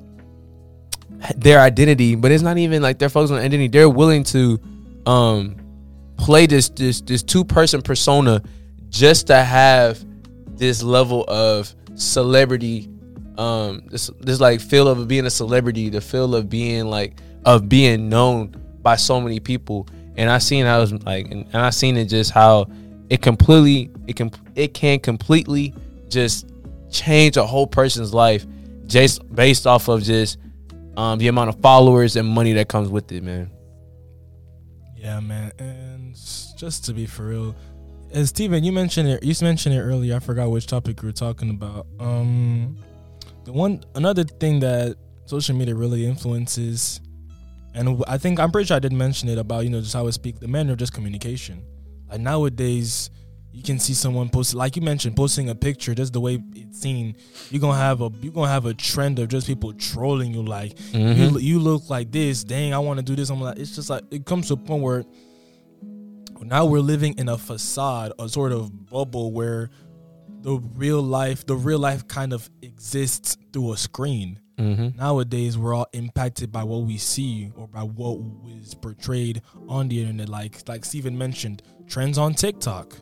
their 1.35 1.59
identity, 1.59 2.15
but 2.15 2.31
it's 2.31 2.43
not 2.43 2.57
even 2.57 2.81
like 2.81 2.99
they're 2.99 3.09
focused 3.09 3.33
on 3.33 3.39
identity. 3.39 3.67
They're 3.67 3.89
willing 3.89 4.23
to 4.25 4.59
um 5.05 5.55
play 6.17 6.45
this 6.45 6.69
this 6.69 7.01
this 7.01 7.23
two 7.23 7.43
person 7.43 7.81
persona 7.81 8.41
just 8.89 9.27
to 9.27 9.35
have 9.35 10.03
this 10.57 10.81
level 10.81 11.25
of 11.27 11.73
celebrity 11.95 12.89
um 13.37 13.83
this 13.87 14.09
this 14.21 14.39
like 14.39 14.61
feel 14.61 14.87
of 14.87 15.07
being 15.07 15.25
a 15.25 15.29
celebrity 15.29 15.89
the 15.89 16.01
feel 16.01 16.35
of 16.35 16.49
being 16.49 16.85
like 16.85 17.17
of 17.45 17.67
being 17.67 18.09
known 18.09 18.55
by 18.81 18.95
so 18.95 19.19
many 19.19 19.39
people 19.39 19.87
and 20.15 20.29
i 20.29 20.37
seen 20.37 20.65
i 20.65 20.77
was 20.77 20.93
like 21.03 21.25
and, 21.31 21.45
and 21.45 21.57
i 21.57 21.69
seen 21.69 21.97
it 21.97 22.05
just 22.05 22.31
how 22.31 22.65
it 23.09 23.21
completely 23.21 23.91
it 24.07 24.15
can 24.15 24.31
it 24.55 24.73
can 24.73 24.99
completely 24.99 25.73
just 26.07 26.49
change 26.89 27.35
a 27.35 27.45
whole 27.45 27.67
person's 27.67 28.13
life 28.13 28.45
just 28.87 29.35
based 29.35 29.67
off 29.67 29.87
of 29.89 30.01
just 30.01 30.37
um 30.97 31.19
the 31.19 31.27
amount 31.27 31.49
of 31.49 31.59
followers 31.61 32.15
and 32.15 32.27
money 32.27 32.53
that 32.53 32.67
comes 32.67 32.89
with 32.89 33.11
it 33.11 33.23
man 33.23 33.51
Yeah, 35.05 35.19
man. 35.19 35.51
And 35.59 36.15
just 36.57 36.85
to 36.85 36.93
be 36.93 37.05
for 37.05 37.27
real, 37.27 37.55
as 38.11 38.29
Steven, 38.29 38.63
you 38.63 38.71
mentioned 38.71 39.07
it. 39.07 39.23
You 39.23 39.35
mentioned 39.41 39.75
it 39.75 39.81
earlier. 39.81 40.15
I 40.15 40.19
forgot 40.19 40.49
which 40.49 40.65
topic 40.65 41.01
we 41.03 41.09
were 41.09 41.13
talking 41.13 41.51
about. 41.51 41.85
Um, 41.99 42.77
the 43.43 43.53
one 43.53 43.83
another 43.93 44.23
thing 44.23 44.61
that 44.61 44.97
social 45.25 45.55
media 45.55 45.75
really 45.75 46.07
influences, 46.07 47.01
and 47.75 48.03
I 48.07 48.17
think 48.17 48.39
I'm 48.39 48.51
pretty 48.51 48.65
sure 48.67 48.77
I 48.77 48.79
did 48.79 48.93
mention 48.93 49.29
it 49.29 49.37
about 49.37 49.65
you 49.65 49.69
know 49.69 49.81
just 49.81 49.93
how 49.93 50.07
I 50.07 50.09
speak. 50.09 50.39
The 50.39 50.47
manner 50.47 50.71
of 50.71 50.79
just 50.79 50.93
communication. 50.93 51.63
Like 52.09 52.21
nowadays, 52.21 53.11
you 53.55 53.63
can 53.63 53.79
see 53.79 53.93
someone 53.93 54.27
post 54.27 54.53
like 54.53 54.75
you 54.75 54.81
mentioned 54.81 55.15
posting 55.15 55.49
a 55.49 55.55
picture 55.55 55.95
just 55.95 56.11
the 56.11 56.19
way 56.19 56.43
it's 56.55 56.81
seen. 56.81 57.15
You're 57.49 57.61
gonna 57.61 57.77
have 57.77 58.01
a 58.01 58.11
you're 58.21 58.33
gonna 58.33 58.51
have 58.51 58.65
a 58.65 58.73
trend 58.73 59.17
of 59.19 59.29
just 59.29 59.47
people 59.47 59.71
trolling 59.73 60.33
you 60.33 60.43
like 60.43 60.73
you, 60.93 61.29
lo- 61.29 61.39
you 61.39 61.59
look 61.59 61.89
like 61.89 62.11
this. 62.11 62.43
Dang, 62.43 62.73
I 62.73 62.79
want 62.79 62.99
to 62.99 63.03
do 63.03 63.15
this. 63.15 63.29
I'm 63.29 63.39
like, 63.39 63.57
it's 63.57 63.75
just 63.75 63.89
like 63.89 64.03
it 64.11 64.25
comes 64.25 64.49
to 64.49 64.55
a 64.55 64.57
point 64.57 64.83
where 64.83 65.05
now 66.41 66.65
we're 66.65 66.79
living 66.79 67.17
in 67.17 67.29
a 67.29 67.37
facade, 67.37 68.11
a 68.19 68.27
sort 68.29 68.51
of 68.51 68.87
bubble 68.89 69.31
where 69.31 69.69
the 70.41 70.59
real 70.75 71.01
life, 71.01 71.45
the 71.45 71.55
real 71.55 71.79
life 71.79 72.07
kind 72.07 72.33
of 72.33 72.49
exists 72.61 73.37
through 73.51 73.73
a 73.73 73.77
screen. 73.77 74.39
mm-hmm. 74.59 74.95
Nowadays, 74.97 75.57
we're 75.57 75.73
all 75.73 75.87
impacted 75.93 76.51
by 76.51 76.63
what 76.63 76.83
we 76.83 76.97
see 76.97 77.51
or 77.55 77.67
by 77.67 77.81
what 77.81 78.19
is 78.59 78.75
portrayed 78.75 79.41
on 79.67 79.87
the 79.87 80.01
internet. 80.01 80.29
Like 80.29 80.67
like 80.67 80.85
Steven 80.85 81.17
mentioned, 81.17 81.63
trends 81.87 82.17
on 82.17 82.33
TikTok. 82.35 82.95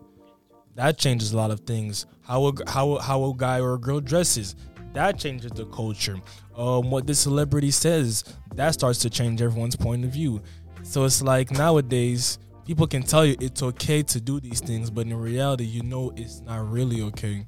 That 0.75 0.97
changes 0.97 1.33
a 1.33 1.37
lot 1.37 1.51
of 1.51 1.61
things. 1.61 2.05
How 2.21 2.47
a 2.47 2.69
how 2.69 2.97
how 2.97 3.23
a 3.25 3.33
guy 3.35 3.59
or 3.59 3.75
a 3.75 3.77
girl 3.77 3.99
dresses, 3.99 4.55
that 4.93 5.19
changes 5.19 5.51
the 5.51 5.65
culture. 5.65 6.19
Um, 6.55 6.89
what 6.89 7.07
the 7.07 7.15
celebrity 7.15 7.71
says, 7.71 8.23
that 8.55 8.71
starts 8.71 8.99
to 8.99 9.09
change 9.09 9.41
everyone's 9.41 9.75
point 9.75 10.05
of 10.05 10.11
view. 10.11 10.41
So 10.83 11.05
it's 11.05 11.21
like 11.21 11.51
nowadays, 11.51 12.39
people 12.65 12.87
can 12.87 13.03
tell 13.03 13.25
you 13.25 13.35
it's 13.39 13.61
okay 13.61 14.03
to 14.03 14.21
do 14.21 14.39
these 14.39 14.59
things, 14.59 14.89
but 14.89 15.07
in 15.07 15.15
reality, 15.15 15.63
you 15.63 15.83
know 15.83 16.11
it's 16.15 16.41
not 16.41 16.69
really 16.69 17.01
okay. 17.03 17.45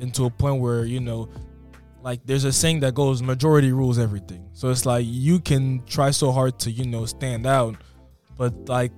And 0.00 0.14
to 0.14 0.24
a 0.26 0.30
point 0.30 0.60
where 0.60 0.84
you 0.84 1.00
know 1.00 1.28
like 2.02 2.20
there's 2.24 2.44
a 2.44 2.52
saying 2.52 2.80
that 2.80 2.94
goes 2.94 3.22
majority 3.22 3.72
rules 3.72 3.98
everything 3.98 4.48
so 4.52 4.70
it's 4.70 4.86
like 4.86 5.04
you 5.06 5.38
can 5.38 5.84
try 5.86 6.10
so 6.10 6.32
hard 6.32 6.58
to 6.58 6.70
you 6.70 6.86
know 6.86 7.04
stand 7.04 7.46
out 7.46 7.76
but 8.36 8.54
like 8.68 8.92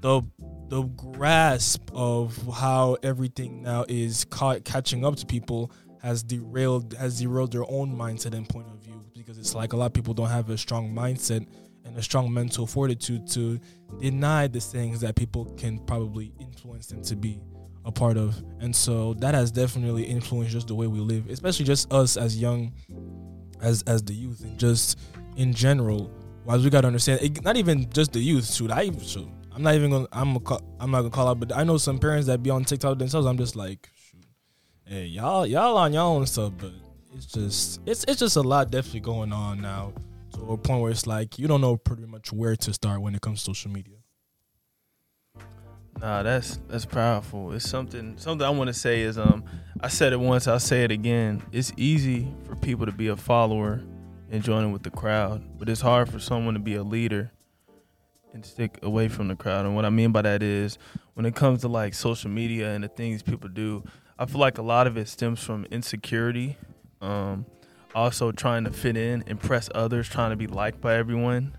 the 0.00 0.22
the 0.70 0.82
grasp 0.82 1.90
of 1.92 2.36
how 2.54 2.96
everything 3.02 3.62
now 3.62 3.84
is 3.88 4.24
catching 4.24 5.04
up 5.04 5.16
to 5.16 5.26
people 5.26 5.70
has 6.00 6.22
derailed 6.22 6.94
has 6.94 7.18
derailed 7.18 7.52
their 7.52 7.68
own 7.68 7.94
mindset 7.94 8.34
and 8.34 8.48
point 8.48 8.68
of 8.68 8.78
view 8.78 9.04
because 9.14 9.36
it's 9.36 9.54
like 9.54 9.72
a 9.72 9.76
lot 9.76 9.86
of 9.86 9.92
people 9.92 10.14
don't 10.14 10.28
have 10.28 10.48
a 10.48 10.56
strong 10.56 10.94
mindset 10.94 11.44
and 11.84 11.96
a 11.96 12.02
strong 12.02 12.32
mental 12.32 12.68
fortitude 12.68 13.26
to 13.26 13.58
deny 14.00 14.46
the 14.46 14.60
things 14.60 15.00
that 15.00 15.16
people 15.16 15.44
can 15.56 15.78
probably 15.80 16.32
influence 16.38 16.86
them 16.86 17.02
to 17.02 17.16
be 17.16 17.40
a 17.84 17.90
part 17.90 18.16
of. 18.16 18.40
And 18.60 18.74
so 18.74 19.14
that 19.14 19.34
has 19.34 19.50
definitely 19.50 20.04
influenced 20.04 20.52
just 20.52 20.68
the 20.68 20.74
way 20.74 20.86
we 20.86 21.00
live, 21.00 21.28
especially 21.28 21.64
just 21.64 21.92
us 21.92 22.16
as 22.16 22.40
young 22.40 22.72
as 23.60 23.82
as 23.88 24.04
the 24.04 24.14
youth 24.14 24.44
and 24.44 24.56
just 24.56 24.98
in 25.36 25.52
general. 25.52 26.12
Why 26.44 26.56
we 26.56 26.70
gotta 26.70 26.86
understand 26.86 27.20
it, 27.22 27.42
not 27.42 27.56
even 27.56 27.90
just 27.90 28.12
the 28.12 28.20
youth, 28.20 28.52
shoot. 28.52 28.70
I 28.70 28.84
even 28.84 29.00
shoot, 29.00 29.28
I'm 29.52 29.62
not 29.62 29.74
even 29.74 29.90
gonna 29.90 30.06
I'm 30.12 30.36
a, 30.36 30.58
I'm 30.78 30.90
not 30.90 30.98
gonna 30.98 31.10
call 31.10 31.28
out, 31.28 31.40
but 31.40 31.56
I 31.56 31.64
know 31.64 31.76
some 31.76 31.98
parents 31.98 32.26
that 32.28 32.42
be 32.42 32.50
on 32.50 32.64
TikTok 32.64 32.98
themselves. 32.98 33.26
I'm 33.26 33.38
just 33.38 33.56
like, 33.56 33.88
shoot, 34.10 34.24
hey, 34.84 35.06
y'all 35.06 35.46
y'all 35.46 35.76
on 35.76 35.92
your 35.92 36.02
own 36.02 36.26
stuff, 36.26 36.52
but 36.58 36.72
it's 37.16 37.26
just 37.26 37.80
it's 37.86 38.04
it's 38.04 38.20
just 38.20 38.36
a 38.36 38.42
lot 38.42 38.70
definitely 38.70 39.00
going 39.00 39.32
on 39.32 39.60
now 39.60 39.92
to 40.34 40.52
a 40.52 40.56
point 40.56 40.80
where 40.82 40.90
it's 40.90 41.06
like 41.06 41.38
you 41.38 41.48
don't 41.48 41.60
know 41.60 41.76
pretty 41.76 42.06
much 42.06 42.32
where 42.32 42.56
to 42.56 42.72
start 42.72 43.00
when 43.00 43.14
it 43.14 43.20
comes 43.20 43.40
to 43.40 43.46
social 43.46 43.70
media. 43.70 43.96
Nah, 46.00 46.22
that's 46.22 46.58
that's 46.68 46.86
powerful. 46.86 47.52
It's 47.52 47.68
something 47.68 48.16
something 48.18 48.46
I 48.46 48.50
want 48.50 48.68
to 48.68 48.74
say 48.74 49.02
is 49.02 49.18
um 49.18 49.44
I 49.80 49.88
said 49.88 50.12
it 50.12 50.20
once, 50.20 50.46
I'll 50.46 50.60
say 50.60 50.84
it 50.84 50.90
again. 50.90 51.42
It's 51.52 51.72
easy 51.76 52.32
for 52.44 52.54
people 52.54 52.86
to 52.86 52.92
be 52.92 53.08
a 53.08 53.16
follower 53.16 53.82
and 54.30 54.42
join 54.42 54.64
in 54.64 54.72
with 54.72 54.84
the 54.84 54.90
crowd, 54.90 55.42
but 55.58 55.68
it's 55.68 55.80
hard 55.80 56.08
for 56.08 56.20
someone 56.20 56.54
to 56.54 56.60
be 56.60 56.76
a 56.76 56.82
leader 56.82 57.32
and 58.32 58.44
stick 58.44 58.78
away 58.82 59.08
from 59.08 59.28
the 59.28 59.36
crowd. 59.36 59.66
And 59.66 59.74
what 59.74 59.84
I 59.84 59.90
mean 59.90 60.12
by 60.12 60.22
that 60.22 60.42
is 60.42 60.78
when 61.14 61.26
it 61.26 61.34
comes 61.34 61.62
to 61.62 61.68
like 61.68 61.94
social 61.94 62.30
media 62.30 62.72
and 62.72 62.84
the 62.84 62.88
things 62.88 63.22
people 63.22 63.48
do, 63.48 63.82
I 64.18 64.26
feel 64.26 64.40
like 64.40 64.58
a 64.58 64.62
lot 64.62 64.86
of 64.86 64.96
it 64.96 65.08
stems 65.08 65.42
from 65.42 65.66
insecurity. 65.70 66.56
Um 67.00 67.46
also 67.94 68.32
trying 68.32 68.64
to 68.64 68.70
fit 68.70 68.96
in, 68.96 69.24
impress 69.26 69.68
others, 69.74 70.08
trying 70.08 70.30
to 70.30 70.36
be 70.36 70.46
liked 70.46 70.80
by 70.80 70.94
everyone. 70.94 71.56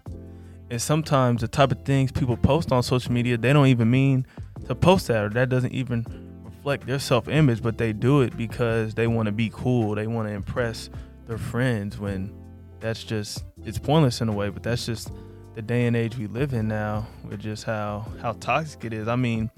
And 0.70 0.82
sometimes 0.82 1.42
the 1.42 1.48
type 1.48 1.72
of 1.72 1.84
things 1.84 2.12
people 2.12 2.38
post 2.38 2.72
on 2.72 2.84
social 2.84 3.12
media, 3.12 3.38
they 3.38 3.52
don't 3.52 3.68
even 3.68 3.92
mean 3.92 4.26
to 4.68 4.76
post 4.76 5.08
that 5.08 5.24
or 5.24 5.30
that 5.30 5.50
doesn't 5.50 5.74
even 5.74 6.06
reflect 6.44 6.88
their 6.88 7.00
self 7.00 7.28
image, 7.28 7.62
but 7.62 7.78
they 7.78 7.92
do 7.92 8.22
it 8.22 8.38
because 8.38 8.94
they 8.94 9.08
want 9.08 9.26
to 9.26 9.32
be 9.32 9.50
cool. 9.54 9.96
They 9.96 10.08
want 10.08 10.28
to 10.30 10.34
impress 10.34 10.90
their 11.28 11.38
friends 11.38 11.98
when 11.98 12.34
that's 12.80 13.04
just 13.04 13.44
it's 13.66 13.78
pointless 13.78 14.22
in 14.22 14.30
a 14.30 14.34
way, 14.34 14.50
but 14.50 14.64
that's 14.64 14.86
just 14.86 15.12
the 15.56 15.62
day 15.62 15.86
and 15.86 15.96
age 15.96 16.18
we 16.18 16.28
live 16.28 16.54
in 16.54 16.68
now 16.68 17.08
with 17.28 17.40
just 17.40 17.64
how 17.64 18.06
how 18.22 18.34
toxic 18.34 18.86
it 18.86 18.94
is. 18.94 19.08
I 19.08 19.16
mean, 19.16 19.50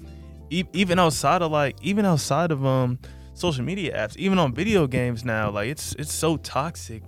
e- 0.50 0.64
even 0.72 0.98
outside 0.98 1.42
of 1.42 1.52
like 1.52 1.76
even 1.82 2.04
outside 2.04 2.50
of 2.50 2.64
um 2.64 2.98
social 3.34 3.64
media 3.64 3.96
apps, 3.96 4.16
even 4.16 4.38
on 4.38 4.52
video 4.52 4.86
games 4.86 5.24
now, 5.24 5.50
like 5.50 5.68
it's 5.68 5.94
it's 5.94 6.12
so 6.12 6.36
toxic 6.38 7.02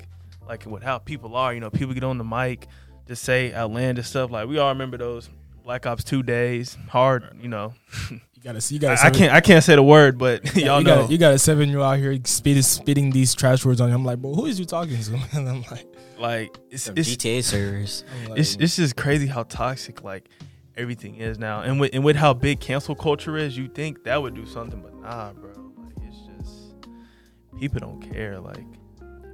like 0.48 0.64
with 0.66 0.82
how 0.82 0.98
people 0.98 1.34
are, 1.36 1.52
you 1.52 1.60
know, 1.60 1.70
people 1.70 1.94
get 1.94 2.04
on 2.04 2.18
the 2.18 2.24
mic 2.24 2.68
to 3.06 3.16
say 3.16 3.52
outlandish 3.52 4.06
stuff. 4.06 4.30
Like 4.30 4.48
we 4.48 4.58
all 4.58 4.68
remember 4.68 4.96
those 4.96 5.28
Black 5.64 5.86
Ops 5.86 6.04
Two 6.04 6.22
days, 6.22 6.76
hard, 6.88 7.24
you 7.40 7.48
know. 7.48 7.74
You 8.36 8.52
gotta 8.52 8.60
see, 8.60 8.74
you 8.76 8.80
gotta. 8.80 9.02
I, 9.02 9.08
I 9.08 9.10
can't 9.10 9.32
I 9.32 9.40
can't 9.40 9.64
say 9.64 9.74
the 9.74 9.82
word, 9.82 10.18
but 10.18 10.54
y'all 10.54 10.78
you 10.78 10.86
know. 10.86 11.00
Got, 11.02 11.10
you 11.10 11.18
got 11.18 11.32
a 11.32 11.38
seven 11.38 11.68
year 11.68 11.78
old 11.78 11.86
out 11.86 11.98
here 11.98 12.16
spitting, 12.22 12.62
spitting 12.62 13.10
these 13.10 13.34
trash 13.34 13.64
words 13.64 13.80
on 13.80 13.88
you. 13.88 13.94
I'm 13.96 14.04
like, 14.04 14.18
bro, 14.18 14.34
who 14.34 14.46
is 14.46 14.60
you 14.60 14.66
talking 14.66 15.02
to? 15.02 15.20
And 15.32 15.48
I'm 15.48 15.62
like, 15.62 15.84
like 16.18 16.58
it's 16.70 16.88
it's, 16.88 17.14
GTA 17.16 17.42
servers. 17.44 18.04
Like, 18.28 18.38
it's 18.38 18.56
it's 18.56 18.76
just 18.76 18.96
crazy 18.96 19.26
how 19.26 19.42
toxic 19.44 20.02
like 20.02 20.28
everything 20.76 21.16
is 21.16 21.38
now, 21.38 21.60
and 21.62 21.80
with 21.80 21.94
and 21.94 22.04
with 22.04 22.16
how 22.16 22.34
big 22.34 22.60
cancel 22.60 22.94
culture 22.94 23.36
is, 23.36 23.56
you 23.56 23.68
think 23.68 24.04
that 24.04 24.20
would 24.20 24.34
do 24.34 24.46
something, 24.46 24.80
but 24.80 24.94
nah, 25.00 25.32
bro. 25.32 25.50
Like 25.76 25.94
it's 26.06 26.16
just 26.46 26.88
people 27.58 27.80
don't 27.80 28.00
care. 28.00 28.38
Like, 28.40 28.64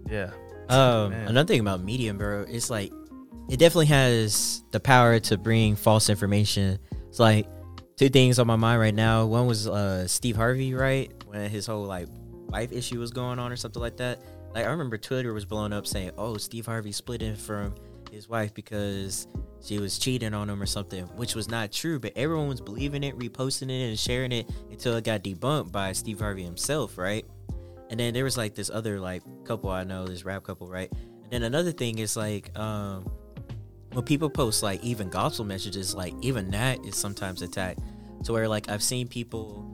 yeah, 0.08 0.30
Um, 0.68 1.10
Man. 1.10 1.28
another 1.28 1.46
thing 1.46 1.60
about 1.60 1.82
Medium, 1.82 2.18
bro, 2.18 2.44
it's 2.48 2.70
like 2.70 2.92
it 3.48 3.58
definitely 3.58 3.86
has 3.86 4.62
the 4.70 4.80
power 4.80 5.18
to 5.20 5.36
bring 5.36 5.76
false 5.76 6.08
information. 6.08 6.78
It's 7.08 7.18
like 7.18 7.46
two 7.96 8.08
things 8.08 8.38
on 8.38 8.46
my 8.46 8.56
mind 8.56 8.80
right 8.80 8.94
now. 8.94 9.26
One 9.26 9.46
was 9.46 9.66
uh 9.68 10.06
Steve 10.06 10.36
Harvey, 10.36 10.74
right? 10.74 11.12
When 11.26 11.50
his 11.50 11.66
whole 11.66 11.84
like 11.84 12.08
wife 12.48 12.72
issue 12.72 12.98
was 13.00 13.10
going 13.10 13.38
on 13.38 13.50
or 13.50 13.56
something 13.56 13.80
like 13.82 13.96
that. 13.96 14.20
Like 14.54 14.66
I 14.66 14.70
remember 14.70 14.98
Twitter 14.98 15.32
was 15.32 15.44
blowing 15.44 15.72
up 15.72 15.86
saying, 15.86 16.12
"Oh, 16.18 16.36
Steve 16.36 16.66
Harvey 16.66 16.92
split 16.92 17.22
in 17.22 17.36
from 17.36 17.74
his 18.10 18.28
wife 18.28 18.52
because 18.52 19.26
she 19.62 19.78
was 19.78 19.98
cheating 19.98 20.34
on 20.34 20.50
him 20.50 20.60
or 20.60 20.66
something," 20.66 21.04
which 21.16 21.34
was 21.34 21.48
not 21.48 21.72
true. 21.72 21.98
But 21.98 22.12
everyone 22.16 22.48
was 22.48 22.60
believing 22.60 23.02
it, 23.02 23.18
reposting 23.18 23.70
it, 23.70 23.88
and 23.88 23.98
sharing 23.98 24.32
it 24.32 24.50
until 24.70 24.96
it 24.96 25.04
got 25.04 25.22
debunked 25.22 25.72
by 25.72 25.92
Steve 25.92 26.20
Harvey 26.20 26.42
himself, 26.42 26.98
right? 26.98 27.24
And 27.90 27.98
then 27.98 28.14
there 28.14 28.24
was 28.24 28.36
like 28.36 28.54
this 28.54 28.70
other 28.70 29.00
like 29.00 29.22
couple 29.44 29.70
I 29.70 29.84
know, 29.84 30.06
this 30.06 30.24
rap 30.24 30.42
couple, 30.42 30.68
right? 30.68 30.90
And 30.92 31.30
then 31.30 31.42
another 31.44 31.72
thing 31.72 31.98
is 31.98 32.16
like 32.16 32.56
um 32.58 33.10
when 33.92 34.04
people 34.04 34.30
post 34.30 34.62
like 34.62 34.82
even 34.82 35.08
gospel 35.08 35.44
messages, 35.44 35.94
like 35.94 36.14
even 36.22 36.50
that 36.50 36.84
is 36.84 36.96
sometimes 36.96 37.42
attacked. 37.42 37.80
To 38.24 38.32
where 38.32 38.48
like 38.48 38.68
I've 38.70 38.82
seen 38.82 39.08
people 39.08 39.68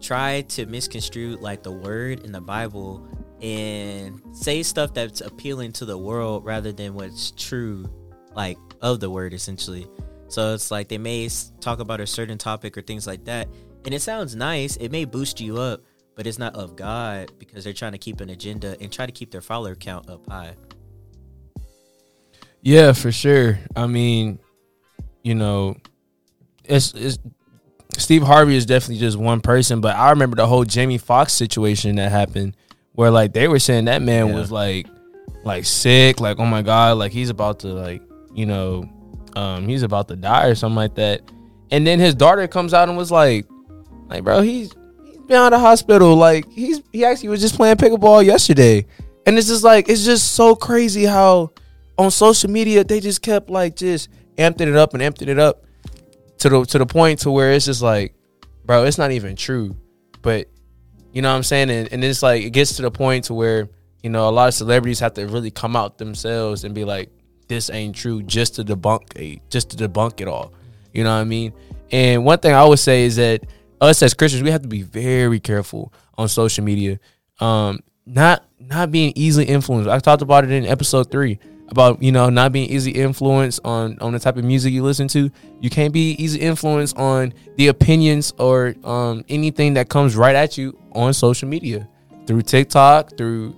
try 0.00 0.40
to 0.42 0.66
misconstrue 0.66 1.36
like 1.40 1.62
the 1.62 1.70
word 1.70 2.24
in 2.24 2.32
the 2.32 2.40
Bible 2.40 3.06
and 3.42 4.20
say 4.32 4.62
stuff 4.62 4.94
that's 4.94 5.20
appealing 5.20 5.72
to 5.72 5.84
the 5.84 5.96
world 5.96 6.44
rather 6.44 6.72
than 6.72 6.94
what's 6.94 7.32
true, 7.32 7.90
like 8.34 8.58
of 8.80 9.00
the 9.00 9.10
word 9.10 9.34
essentially. 9.34 9.86
So 10.28 10.54
it's 10.54 10.70
like 10.70 10.88
they 10.88 10.98
may 10.98 11.28
talk 11.60 11.80
about 11.80 12.00
a 12.00 12.06
certain 12.06 12.38
topic 12.38 12.76
or 12.76 12.82
things 12.82 13.06
like 13.06 13.24
that, 13.24 13.48
and 13.84 13.94
it 13.94 14.00
sounds 14.00 14.36
nice. 14.36 14.76
It 14.76 14.92
may 14.92 15.04
boost 15.04 15.40
you 15.40 15.58
up, 15.58 15.82
but 16.14 16.26
it's 16.26 16.38
not 16.38 16.54
of 16.54 16.76
God 16.76 17.32
because 17.38 17.64
they're 17.64 17.72
trying 17.72 17.92
to 17.92 17.98
keep 17.98 18.20
an 18.20 18.30
agenda 18.30 18.76
and 18.80 18.92
try 18.92 19.06
to 19.06 19.12
keep 19.12 19.30
their 19.30 19.40
follower 19.40 19.74
count 19.74 20.08
up 20.08 20.28
high. 20.28 20.54
Yeah, 22.62 22.92
for 22.92 23.10
sure. 23.10 23.58
I 23.74 23.86
mean, 23.86 24.38
you 25.22 25.34
know, 25.34 25.76
it's 26.64 26.94
it's 26.94 27.18
Steve 27.96 28.22
Harvey 28.22 28.56
is 28.56 28.66
definitely 28.66 28.98
just 28.98 29.16
one 29.16 29.40
person, 29.40 29.80
but 29.80 29.96
I 29.96 30.10
remember 30.10 30.36
the 30.36 30.46
whole 30.46 30.64
Jamie 30.64 30.98
Foxx 30.98 31.32
situation 31.32 31.96
that 31.96 32.12
happened 32.12 32.56
where 32.94 33.10
like 33.10 33.32
they 33.32 33.48
were 33.48 33.58
saying 33.58 33.86
that 33.86 34.02
man 34.02 34.28
Yeah. 34.28 34.34
was 34.34 34.50
like 34.52 34.86
like 35.44 35.64
sick, 35.64 36.20
like 36.20 36.38
oh 36.38 36.46
my 36.46 36.62
god, 36.62 36.98
like 36.98 37.12
he's 37.12 37.30
about 37.30 37.60
to 37.60 37.68
like, 37.68 38.02
you 38.34 38.46
know, 38.46 38.88
um 39.36 39.68
he's 39.68 39.82
about 39.82 40.08
to 40.08 40.16
die 40.16 40.46
or 40.46 40.54
something 40.54 40.76
like 40.76 40.94
that. 40.96 41.22
And 41.70 41.86
then 41.86 41.98
his 42.00 42.14
daughter 42.14 42.46
comes 42.48 42.74
out 42.74 42.88
and 42.88 42.98
was 42.98 43.10
like 43.10 43.46
like 44.08 44.24
bro, 44.24 44.42
he's 44.42 44.74
he's 45.04 45.16
been 45.18 45.36
out 45.36 45.52
of 45.52 45.60
hospital. 45.60 46.14
Like 46.16 46.50
he's 46.50 46.82
he 46.92 47.04
actually 47.04 47.28
was 47.30 47.40
just 47.40 47.54
playing 47.54 47.76
pickleball 47.76 48.24
yesterday. 48.24 48.86
And 49.26 49.38
it's 49.38 49.48
just 49.48 49.62
like 49.64 49.88
it's 49.88 50.04
just 50.04 50.32
so 50.32 50.54
crazy 50.56 51.04
how 51.04 51.52
on 51.96 52.10
social 52.10 52.50
media 52.50 52.82
they 52.82 53.00
just 53.00 53.22
kept 53.22 53.48
like 53.50 53.76
just 53.76 54.08
amping 54.36 54.62
it 54.68 54.76
up 54.76 54.94
and 54.94 55.02
amping 55.02 55.28
it 55.28 55.38
up 55.38 55.64
to 56.38 56.48
the 56.48 56.64
to 56.64 56.78
the 56.78 56.86
point 56.86 57.20
to 57.20 57.30
where 57.30 57.52
it's 57.52 57.66
just 57.66 57.82
like, 57.82 58.14
bro, 58.64 58.84
it's 58.84 58.98
not 58.98 59.10
even 59.12 59.36
true. 59.36 59.76
But 60.22 60.48
you 61.12 61.22
know 61.22 61.30
what 61.30 61.36
I'm 61.36 61.42
saying? 61.42 61.70
And, 61.70 61.92
and 61.92 62.04
it's 62.04 62.22
like 62.22 62.42
it 62.42 62.50
gets 62.50 62.76
to 62.76 62.82
the 62.82 62.90
point 62.90 63.24
to 63.24 63.34
where, 63.34 63.68
you 64.02 64.10
know, 64.10 64.28
a 64.28 64.30
lot 64.30 64.48
of 64.48 64.54
celebrities 64.54 65.00
have 65.00 65.14
to 65.14 65.26
really 65.26 65.50
come 65.50 65.76
out 65.76 65.98
themselves 65.98 66.64
and 66.64 66.74
be 66.74 66.84
like, 66.84 67.10
this 67.48 67.68
ain't 67.68 67.96
true 67.96 68.22
just 68.22 68.56
to 68.56 68.64
debunk 68.64 69.02
a 69.16 69.40
just 69.50 69.70
to 69.70 69.88
debunk 69.88 70.20
it 70.20 70.28
all. 70.28 70.52
You 70.92 71.04
know 71.04 71.14
what 71.14 71.20
I 71.20 71.24
mean? 71.24 71.52
And 71.90 72.24
one 72.24 72.38
thing 72.38 72.54
I 72.54 72.64
would 72.64 72.78
say 72.78 73.02
is 73.02 73.16
that 73.16 73.44
us 73.80 74.02
as 74.02 74.14
Christians, 74.14 74.42
we 74.42 74.50
have 74.50 74.62
to 74.62 74.68
be 74.68 74.82
very 74.82 75.40
careful 75.40 75.92
on 76.16 76.28
social 76.28 76.64
media. 76.64 77.00
Um, 77.40 77.80
not 78.06 78.44
not 78.58 78.90
being 78.90 79.12
easily 79.16 79.46
influenced. 79.46 79.88
I 79.88 79.98
talked 79.98 80.22
about 80.22 80.44
it 80.44 80.50
in 80.50 80.64
episode 80.64 81.10
three 81.10 81.38
about 81.70 82.02
you 82.02 82.12
know 82.12 82.30
not 82.30 82.52
being 82.52 82.68
easily 82.68 82.96
influenced 82.98 83.60
on 83.64 83.98
on 84.00 84.12
the 84.12 84.18
type 84.18 84.36
of 84.36 84.44
music 84.44 84.72
you 84.72 84.82
listen 84.82 85.08
to. 85.08 85.30
You 85.60 85.70
can't 85.70 85.92
be 85.92 86.12
easy 86.12 86.40
influenced 86.40 86.96
on 86.96 87.32
the 87.56 87.68
opinions 87.68 88.32
or 88.38 88.74
um 88.84 89.24
anything 89.28 89.74
that 89.74 89.88
comes 89.88 90.16
right 90.16 90.34
at 90.34 90.58
you 90.58 90.78
on 90.92 91.14
social 91.14 91.48
media 91.48 91.88
through 92.26 92.42
TikTok, 92.42 93.16
through 93.16 93.56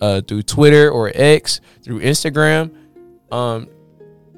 uh 0.00 0.20
through 0.22 0.42
Twitter 0.42 0.90
or 0.90 1.10
X, 1.14 1.60
through 1.82 2.00
Instagram, 2.00 2.74
um 3.30 3.68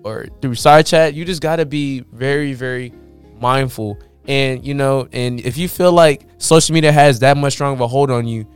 or 0.05 0.27
through 0.41 0.55
side 0.55 0.87
chat. 0.87 1.15
You 1.15 1.25
just 1.25 1.43
got 1.43 1.57
to 1.57 1.67
be 1.67 2.01
very 2.13 2.53
very 2.53 2.93
mindful. 3.41 3.99
And 4.29 4.65
you 4.67 4.75
know, 4.75 5.09
and 5.13 5.41
if 5.41 5.57
you 5.57 5.69
feel 5.69 5.93
like 5.93 6.27
social 6.39 6.75
media 6.75 6.93
has 6.93 7.21
that 7.21 7.37
much 7.37 7.55
strong 7.55 7.75
of 7.75 7.81
a 7.81 7.87
hold 7.87 8.11
on 8.11 8.27
you, 8.27 8.47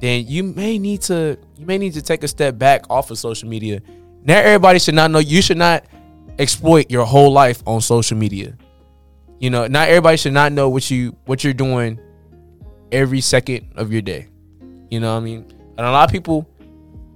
then 0.00 0.26
you 0.26 0.42
may 0.42 0.78
need 0.78 1.02
to 1.02 1.38
you 1.56 1.66
may 1.66 1.78
need 1.78 1.94
to 1.94 2.02
take 2.02 2.22
a 2.22 2.28
step 2.28 2.58
back 2.58 2.84
off 2.90 3.10
of 3.10 3.18
social 3.18 3.48
media. 3.48 3.80
Not 4.28 4.44
everybody 4.44 4.78
should 4.78 4.94
not 4.94 5.10
know 5.10 5.20
you 5.20 5.40
should 5.40 5.56
not 5.56 5.86
exploit 6.38 6.90
your 6.90 7.06
whole 7.06 7.32
life 7.32 7.62
on 7.66 7.80
social 7.80 8.18
media. 8.18 8.58
You 9.38 9.48
know, 9.48 9.66
not 9.66 9.88
everybody 9.88 10.18
should 10.18 10.34
not 10.34 10.52
know 10.52 10.68
what 10.68 10.90
you 10.90 11.16
what 11.24 11.42
you're 11.42 11.54
doing 11.54 11.98
every 12.92 13.22
second 13.22 13.72
of 13.76 13.90
your 13.90 14.02
day. 14.02 14.28
You 14.90 15.00
know 15.00 15.14
what 15.14 15.22
I 15.22 15.24
mean? 15.24 15.46
And 15.78 15.86
a 15.86 15.90
lot 15.90 16.06
of 16.06 16.12
people 16.12 16.46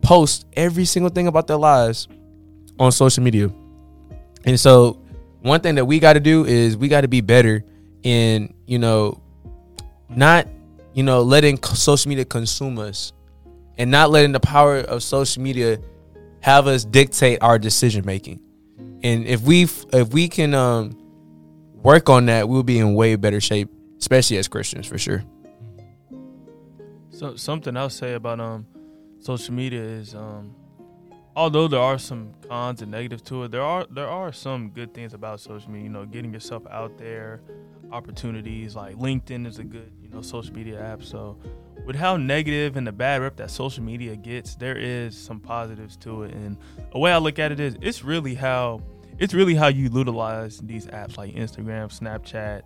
post 0.00 0.46
every 0.54 0.86
single 0.86 1.10
thing 1.10 1.26
about 1.26 1.46
their 1.46 1.58
lives 1.58 2.08
on 2.78 2.90
social 2.92 3.22
media. 3.22 3.50
And 4.46 4.58
so 4.58 4.98
one 5.42 5.60
thing 5.60 5.74
that 5.74 5.84
we 5.84 5.98
got 5.98 6.14
to 6.14 6.20
do 6.20 6.46
is 6.46 6.78
we 6.78 6.88
got 6.88 7.02
to 7.02 7.08
be 7.08 7.20
better 7.20 7.62
in, 8.04 8.54
you 8.66 8.78
know, 8.78 9.20
not, 10.08 10.48
you 10.94 11.02
know, 11.02 11.20
letting 11.20 11.62
social 11.62 12.08
media 12.08 12.24
consume 12.24 12.78
us 12.78 13.12
and 13.76 13.90
not 13.90 14.10
letting 14.10 14.32
the 14.32 14.40
power 14.40 14.78
of 14.78 15.02
social 15.02 15.42
media 15.42 15.78
have 16.42 16.66
us 16.66 16.84
dictate 16.84 17.38
our 17.40 17.58
decision 17.58 18.04
making. 18.04 18.40
And 19.02 19.24
if 19.26 19.42
we 19.42 19.62
if 19.92 20.08
we 20.12 20.28
can 20.28 20.54
um 20.54 20.98
work 21.74 22.08
on 22.08 22.26
that, 22.26 22.48
we'll 22.48 22.62
be 22.62 22.78
in 22.78 22.94
way 22.94 23.16
better 23.16 23.40
shape, 23.40 23.70
especially 23.98 24.36
as 24.36 24.48
Christians 24.48 24.86
for 24.86 24.98
sure. 24.98 25.24
So 27.10 27.36
something 27.36 27.76
I'll 27.76 27.90
say 27.90 28.14
about 28.14 28.40
um 28.40 28.66
social 29.20 29.54
media 29.54 29.80
is 29.80 30.14
um 30.14 30.54
although 31.36 31.68
there 31.68 31.80
are 31.80 31.98
some 31.98 32.32
cons 32.48 32.82
and 32.82 32.90
negatives 32.90 33.22
to 33.22 33.44
it, 33.44 33.50
there 33.50 33.62
are 33.62 33.86
there 33.90 34.08
are 34.08 34.32
some 34.32 34.70
good 34.70 34.92
things 34.94 35.14
about 35.14 35.40
social 35.40 35.70
media. 35.70 35.84
You 35.84 35.90
know, 35.90 36.04
getting 36.04 36.32
yourself 36.32 36.64
out 36.70 36.98
there, 36.98 37.40
opportunities 37.92 38.74
like 38.74 38.96
LinkedIn 38.96 39.46
is 39.46 39.58
a 39.58 39.64
good 39.64 39.92
you 40.02 40.08
know 40.08 40.22
social 40.22 40.54
media 40.54 40.82
app. 40.82 41.02
So 41.02 41.38
with 41.86 41.96
how 41.96 42.16
negative 42.16 42.76
and 42.76 42.86
the 42.86 42.92
bad 42.92 43.20
rep 43.22 43.36
that 43.36 43.50
social 43.50 43.82
media 43.82 44.16
gets, 44.16 44.54
there 44.54 44.76
is 44.76 45.16
some 45.18 45.40
positives 45.40 45.96
to 45.98 46.22
it. 46.24 46.34
And 46.34 46.56
a 46.92 46.98
way 46.98 47.12
I 47.12 47.18
look 47.18 47.38
at 47.38 47.52
it 47.52 47.60
is 47.60 47.76
it's 47.80 48.04
really 48.04 48.34
how 48.34 48.80
it's 49.18 49.34
really 49.34 49.54
how 49.54 49.68
you 49.68 49.90
utilize 49.92 50.58
these 50.58 50.86
apps 50.86 51.16
like 51.16 51.34
Instagram, 51.34 51.88
Snapchat, 51.96 52.62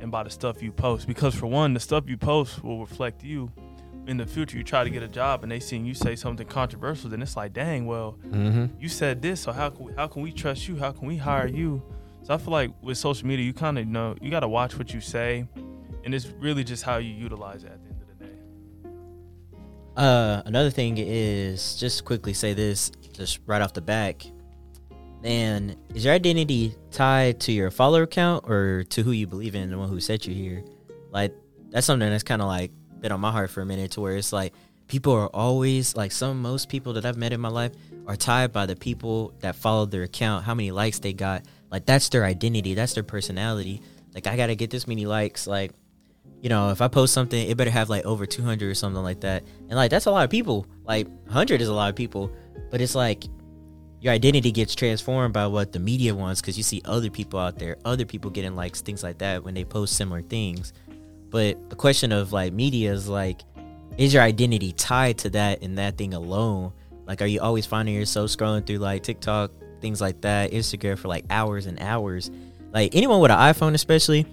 and 0.00 0.10
by 0.10 0.22
the 0.22 0.30
stuff 0.30 0.62
you 0.62 0.72
post. 0.72 1.06
Because 1.06 1.34
for 1.34 1.46
one, 1.46 1.74
the 1.74 1.80
stuff 1.80 2.04
you 2.08 2.16
post 2.16 2.62
will 2.62 2.80
reflect 2.80 3.22
you 3.24 3.50
in 4.06 4.16
the 4.16 4.26
future 4.26 4.56
you 4.56 4.64
try 4.64 4.82
to 4.82 4.90
get 4.90 5.02
a 5.02 5.08
job 5.08 5.42
and 5.42 5.52
they 5.52 5.60
see 5.60 5.76
you 5.76 5.94
say 5.94 6.16
something 6.16 6.46
controversial, 6.46 7.10
then 7.10 7.20
it's 7.22 7.36
like, 7.36 7.52
dang, 7.52 7.86
well, 7.86 8.18
Mm-hmm. 8.30 8.66
you 8.80 8.88
said 8.88 9.20
this, 9.22 9.40
so 9.40 9.52
how 9.52 9.68
can 9.70 9.84
we, 9.86 9.92
how 9.94 10.06
can 10.06 10.22
we 10.22 10.32
trust 10.32 10.66
you? 10.68 10.76
How 10.76 10.90
can 10.92 11.06
we 11.06 11.16
hire 11.16 11.46
you? 11.46 11.82
So 12.22 12.34
I 12.34 12.38
feel 12.38 12.52
like 12.52 12.70
with 12.82 12.98
social 12.98 13.26
media, 13.26 13.44
you 13.44 13.52
kind 13.52 13.78
of 13.78 13.86
know 13.86 14.16
you 14.20 14.30
got 14.30 14.40
to 14.40 14.48
watch 14.48 14.76
what 14.78 14.92
you 14.94 15.00
say, 15.00 15.46
and 16.04 16.14
it's 16.14 16.26
really 16.26 16.64
just 16.64 16.82
how 16.82 16.96
you 16.96 17.12
utilize 17.12 17.64
it 17.64 17.78
Uh, 19.96 20.42
another 20.46 20.70
thing 20.70 20.96
is 20.98 21.76
just 21.76 22.04
quickly 22.04 22.32
say 22.32 22.54
this, 22.54 22.90
just 23.12 23.40
right 23.46 23.60
off 23.60 23.72
the 23.72 23.80
back. 23.80 24.24
And 25.22 25.76
is 25.94 26.04
your 26.04 26.14
identity 26.14 26.74
tied 26.90 27.40
to 27.40 27.52
your 27.52 27.70
follower 27.70 28.06
count 28.06 28.48
or 28.48 28.84
to 28.90 29.02
who 29.02 29.10
you 29.10 29.26
believe 29.26 29.54
in, 29.54 29.70
the 29.70 29.76
one 29.76 29.88
who 29.88 30.00
set 30.00 30.26
you 30.26 30.34
here? 30.34 30.64
Like 31.10 31.34
that's 31.70 31.86
something 31.86 32.08
that's 32.08 32.22
kind 32.22 32.40
of 32.40 32.48
like 32.48 32.70
been 33.00 33.12
on 33.12 33.20
my 33.20 33.30
heart 33.30 33.50
for 33.50 33.60
a 33.60 33.66
minute, 33.66 33.90
to 33.92 34.00
where 34.00 34.16
it's 34.16 34.32
like 34.32 34.54
people 34.86 35.12
are 35.12 35.28
always 35.28 35.94
like 35.94 36.12
some 36.12 36.40
most 36.40 36.68
people 36.68 36.94
that 36.94 37.04
I've 37.04 37.16
met 37.16 37.32
in 37.32 37.40
my 37.40 37.48
life 37.48 37.72
are 38.06 38.16
tied 38.16 38.52
by 38.52 38.66
the 38.66 38.76
people 38.76 39.34
that 39.40 39.56
follow 39.56 39.84
their 39.86 40.04
account, 40.04 40.44
how 40.44 40.54
many 40.54 40.70
likes 40.70 40.98
they 40.98 41.12
got. 41.12 41.44
Like 41.70 41.84
that's 41.84 42.08
their 42.08 42.24
identity, 42.24 42.74
that's 42.74 42.94
their 42.94 43.02
personality. 43.02 43.82
Like 44.14 44.26
I 44.26 44.36
gotta 44.36 44.54
get 44.54 44.70
this 44.70 44.86
many 44.86 45.04
likes, 45.04 45.46
like 45.46 45.72
you 46.40 46.48
know, 46.48 46.70
if 46.70 46.80
I 46.80 46.88
post 46.88 47.12
something, 47.12 47.48
it 47.48 47.56
better 47.56 47.70
have 47.70 47.90
like 47.90 48.04
over 48.04 48.26
200 48.26 48.70
or 48.70 48.74
something 48.74 49.02
like 49.02 49.20
that. 49.20 49.44
And 49.68 49.72
like, 49.72 49.90
that's 49.90 50.06
a 50.06 50.10
lot 50.10 50.24
of 50.24 50.30
people. 50.30 50.66
Like, 50.84 51.06
100 51.06 51.60
is 51.60 51.68
a 51.68 51.72
lot 51.72 51.90
of 51.90 51.96
people. 51.96 52.32
But 52.70 52.80
it's 52.80 52.94
like, 52.94 53.24
your 54.00 54.14
identity 54.14 54.50
gets 54.50 54.74
transformed 54.74 55.34
by 55.34 55.46
what 55.46 55.72
the 55.72 55.78
media 55.78 56.14
wants 56.14 56.40
because 56.40 56.56
you 56.56 56.62
see 56.62 56.80
other 56.86 57.10
people 57.10 57.38
out 57.38 57.58
there, 57.58 57.76
other 57.84 58.06
people 58.06 58.30
getting 58.30 58.56
likes, 58.56 58.80
things 58.80 59.02
like 59.02 59.18
that 59.18 59.44
when 59.44 59.52
they 59.52 59.64
post 59.64 59.96
similar 59.96 60.22
things. 60.22 60.72
But 61.28 61.68
the 61.68 61.76
question 61.76 62.10
of 62.10 62.32
like 62.32 62.52
media 62.52 62.92
is 62.92 63.08
like, 63.08 63.42
is 63.98 64.14
your 64.14 64.22
identity 64.22 64.72
tied 64.72 65.18
to 65.18 65.30
that 65.30 65.62
and 65.62 65.76
that 65.76 65.98
thing 65.98 66.14
alone? 66.14 66.72
Like, 67.04 67.20
are 67.20 67.26
you 67.26 67.40
always 67.40 67.66
finding 67.66 67.94
yourself 67.94 68.30
scrolling 68.30 68.66
through 68.66 68.78
like 68.78 69.02
TikTok, 69.02 69.52
things 69.80 70.00
like 70.00 70.22
that, 70.22 70.52
Instagram 70.52 70.98
for 70.98 71.08
like 71.08 71.26
hours 71.28 71.66
and 71.66 71.78
hours? 71.80 72.30
Like, 72.72 72.94
anyone 72.94 73.20
with 73.20 73.30
an 73.30 73.38
iPhone, 73.38 73.74
especially, 73.74 74.26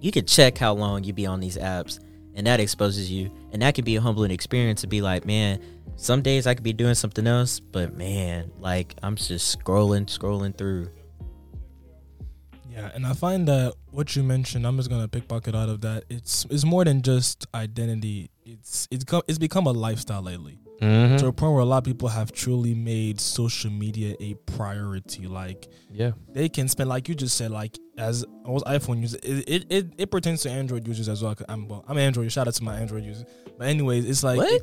you 0.00 0.10
can 0.12 0.24
check 0.26 0.58
how 0.58 0.72
long 0.74 1.02
you 1.04 1.12
be 1.12 1.26
on 1.26 1.40
these 1.40 1.56
apps 1.56 1.98
and 2.34 2.46
that 2.46 2.60
exposes 2.60 3.10
you 3.10 3.30
and 3.52 3.62
that 3.62 3.74
can 3.74 3.84
be 3.84 3.96
a 3.96 4.00
humbling 4.00 4.30
experience 4.30 4.80
to 4.82 4.86
be 4.86 5.00
like 5.00 5.24
man 5.24 5.60
some 5.96 6.20
days 6.22 6.46
i 6.46 6.54
could 6.54 6.62
be 6.64 6.72
doing 6.72 6.94
something 6.94 7.26
else 7.26 7.58
but 7.60 7.94
man 7.96 8.50
like 8.60 8.94
i'm 9.02 9.16
just 9.16 9.58
scrolling 9.58 10.04
scrolling 10.06 10.56
through 10.56 10.90
Yeah, 12.70 12.90
and 12.94 13.06
I 13.06 13.14
find 13.14 13.48
that 13.48 13.72
what 13.90 14.14
you 14.16 14.22
mentioned, 14.22 14.66
I'm 14.66 14.76
just 14.76 14.90
gonna 14.90 15.08
pickpocket 15.08 15.54
out 15.54 15.70
of 15.70 15.80
that. 15.80 16.04
It's 16.10 16.44
it's 16.50 16.64
more 16.64 16.84
than 16.84 17.00
just 17.00 17.46
identity. 17.54 18.28
It's 18.44 18.86
it's 18.90 19.02
come 19.04 19.22
it's 19.26 19.38
become 19.38 19.66
a 19.66 19.72
lifestyle 19.72 20.22
lately 20.22 20.58
Mm-hmm. 20.82 21.16
to 21.16 21.28
a 21.28 21.32
point 21.32 21.54
where 21.54 21.62
a 21.62 21.64
lot 21.64 21.78
of 21.78 21.84
people 21.84 22.08
have 22.08 22.32
truly 22.32 22.74
made 22.74 23.18
social 23.18 23.70
media 23.70 24.14
a 24.20 24.34
priority. 24.44 25.26
Like 25.26 25.68
Yeah. 25.90 26.10
they 26.34 26.50
can 26.50 26.68
spend, 26.68 26.90
like 26.90 27.08
you 27.08 27.14
just 27.14 27.34
said, 27.34 27.50
like 27.50 27.78
as 27.98 28.24
I 28.44 28.50
was 28.50 28.62
iPhone 28.64 29.00
users, 29.00 29.20
it 29.22 29.44
it, 29.48 29.66
it 29.70 29.86
it 29.98 30.10
pertains 30.10 30.42
to 30.42 30.50
Android 30.50 30.86
users 30.86 31.08
as 31.08 31.22
well. 31.22 31.34
'cause 31.34 31.46
I'm 31.48 31.68
well, 31.68 31.84
I'm 31.88 31.98
Android. 31.98 32.30
Shout 32.32 32.46
out 32.48 32.54
to 32.54 32.64
my 32.64 32.76
Android 32.78 33.04
users. 33.04 33.24
But 33.58 33.68
anyways, 33.68 34.04
it's 34.08 34.22
like 34.22 34.38
what 34.38 34.62